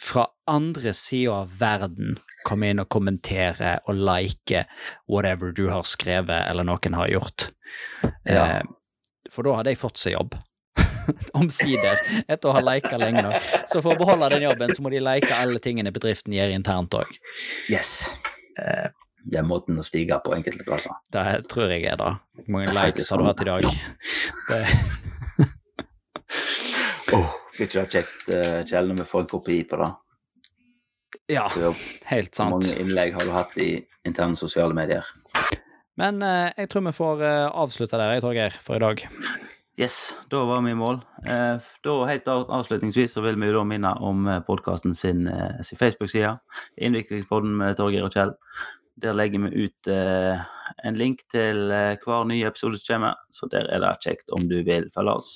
fra 0.00 0.26
andre 0.48 0.92
sida 0.92 1.32
av 1.42 1.52
verden 1.58 2.18
kommer 2.44 2.68
inn 2.70 2.80
og 2.82 2.88
kommenterer 2.92 3.80
og 3.88 3.96
liker 3.96 4.66
whatever 5.08 5.52
du 5.56 5.68
har 5.72 5.82
skrevet 5.88 6.50
eller 6.50 6.64
noen 6.68 6.94
har 6.94 7.08
gjort. 7.08 7.50
Ja. 8.24 8.44
Eh, 8.60 8.62
For 9.32 9.42
da 9.42 9.56
hadde 9.58 9.72
jeg 9.72 9.80
fått 9.80 9.98
seg 9.98 10.12
jobb. 10.14 10.36
Omsider, 11.40 12.00
etter 12.26 12.50
å 12.50 12.54
ha 12.56 12.62
leika 12.64 12.98
lenge 13.00 13.24
nok. 13.26 13.50
Så 13.70 13.80
for 13.80 13.94
å 13.94 13.98
beholde 14.00 14.30
den 14.36 14.46
jobben, 14.46 14.74
så 14.76 14.84
må 14.84 14.92
de 14.92 15.02
leike 15.02 15.32
alle 15.36 15.62
tingene 15.62 15.92
bedriften 15.94 16.34
gjør 16.36 16.54
internt 16.56 16.96
òg. 16.98 17.10
Yes. 17.72 18.16
Eh, 18.60 18.88
det 19.26 19.40
er 19.40 19.46
måten 19.46 19.78
å 19.80 19.84
stige 19.86 20.18
på 20.22 20.34
enkelte 20.36 20.66
plasser. 20.66 20.94
Det 21.12 21.24
tror 21.50 21.72
jeg 21.74 21.86
er 21.90 21.98
det. 22.00 22.12
Hvor 22.44 22.54
mange 22.56 22.74
likes 22.74 23.10
har 23.10 23.22
du 23.22 23.26
sånn. 23.26 23.28
hatt 23.30 23.42
i 23.42 23.50
dag? 23.50 23.70
Det, 24.50 24.62
Oh, 27.14 27.30
blir 27.54 27.68
ikke 27.68 27.84
det 27.84 27.94
kjekt, 27.94 28.24
uh, 28.34 28.60
Kjell, 28.66 28.88
når 28.90 29.04
vi 29.04 29.04
får 29.06 29.20
en 29.22 29.28
kopi 29.30 29.60
på 29.70 29.78
det? 29.78 29.92
ja, 31.32 31.46
helt 32.10 32.34
sant. 32.34 32.52
Hvor 32.52 32.60
mange 32.60 32.74
innlegg 32.82 33.14
har 33.16 33.26
du 33.26 33.32
hatt 33.34 33.54
i 33.62 33.70
interne 34.06 34.38
sosiale 34.38 34.74
medier? 34.76 35.06
Men 35.96 36.20
eh, 36.22 36.52
jeg 36.60 36.70
tror 36.70 36.84
vi 36.86 36.92
får 36.96 37.22
eh, 37.24 37.46
avslutte 37.64 37.98
der, 37.98 38.16
jeg, 38.16 38.24
Torgeir, 38.24 38.58
for 38.62 38.76
i 38.76 38.82
dag. 38.82 39.06
Yes, 39.76 40.16
da 40.30 40.44
var 40.44 40.62
vi 40.62 40.70
i 40.70 40.74
mål. 40.74 41.00
Eh, 41.28 41.56
da 41.84 41.94
Helt 42.08 42.28
avslutningsvis 42.28 43.12
så 43.12 43.20
vil 43.20 43.36
vi 43.36 43.50
da 43.52 43.64
minne 43.64 43.90
om 44.00 44.24
podkasten 44.46 44.94
sin, 44.94 45.26
eh, 45.28 45.60
sin 45.60 45.78
Facebook-side. 45.78 46.38
Innviklingspodden 46.80 47.52
med 47.56 47.76
Torgeir 47.76 48.06
og 48.06 48.14
Kjell. 48.14 48.32
Der 48.96 49.12
legger 49.12 49.42
vi 49.44 49.66
ut 49.66 49.90
eh, 49.92 50.40
en 50.84 50.96
link 50.96 51.26
til 51.28 51.68
eh, 51.70 51.98
hver 52.00 52.24
nye 52.24 52.48
episode 52.48 52.80
som 52.80 52.94
kommer, 52.94 53.20
så 53.30 53.50
der 53.52 53.68
er 53.68 53.84
det 53.84 53.92
kjekt 54.00 54.32
om 54.32 54.48
du 54.48 54.62
vil 54.64 54.88
følge 54.94 55.18
oss. 55.18 55.30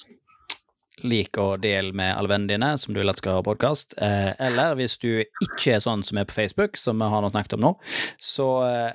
Lik 1.05 1.37
og 1.41 1.61
del 1.61 1.93
med 1.97 2.15
alle 2.17 2.33
vennene 2.33 2.55
dine 2.55 2.73
som 2.81 2.95
du 2.95 3.03
vil 3.03 3.13
at 3.13 3.21
skal 3.21 3.43
ha 3.43 3.45
podkast. 3.45 3.93
Eh, 4.01 4.33
eller 4.41 4.73
hvis 4.81 4.97
du 5.05 5.21
ikke 5.21 5.77
er 5.77 5.85
sånn 5.85 6.01
som 6.07 6.17
er 6.17 6.25
på 6.25 6.39
Facebook, 6.41 6.81
som 6.81 6.97
vi 6.97 7.13
har 7.13 7.29
snakket 7.29 7.59
om 7.59 7.67
nå, 7.69 7.77
så 8.17 8.49
eh, 8.65 8.91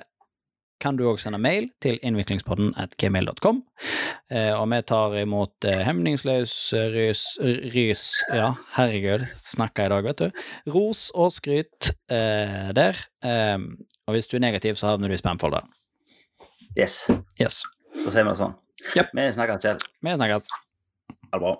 kan 0.82 0.98
du 0.98 1.04
òg 1.08 1.20
sende 1.22 1.40
mail 1.42 1.68
til 1.82 1.98
innviklingspodden 2.04 2.74
at 2.80 2.96
gmail.com. 3.00 3.62
Eh, 4.30 4.52
og 4.54 4.66
vi 4.72 4.80
tar 4.88 5.16
imot 5.22 5.68
eh, 5.68 5.82
hemningsløs 5.86 6.54
rys, 6.94 7.24
rys 7.74 8.04
Ja, 8.34 8.52
herregud, 8.76 9.26
snakka 9.40 9.86
i 9.86 9.94
dag, 9.94 10.04
vet 10.06 10.24
du. 10.24 10.42
Ros 10.74 11.08
og 11.14 11.32
skryt 11.36 11.92
eh, 12.12 12.72
der. 12.76 13.00
Eh, 13.24 13.56
og 14.06 14.16
hvis 14.16 14.28
du 14.30 14.36
er 14.38 14.46
negativ, 14.46 14.76
så 14.78 14.92
havner 14.92 15.10
du 15.10 15.16
i 15.16 15.22
spamfolderen. 15.22 15.72
Yes, 16.76 17.06
Yes. 17.40 17.62
Så 18.04 18.12
sier 18.12 18.26
vi 18.26 18.30
det 18.30 18.38
sånn. 18.42 18.54
Yep. 18.92 19.14
Vi 19.16 19.26
snakkes, 19.38 19.64
Kjell. 19.64 19.80
Vi 20.04 20.18
snakkes. 20.20 20.52
Ha 21.32 21.38
det 21.38 21.42
bra. 21.42 21.56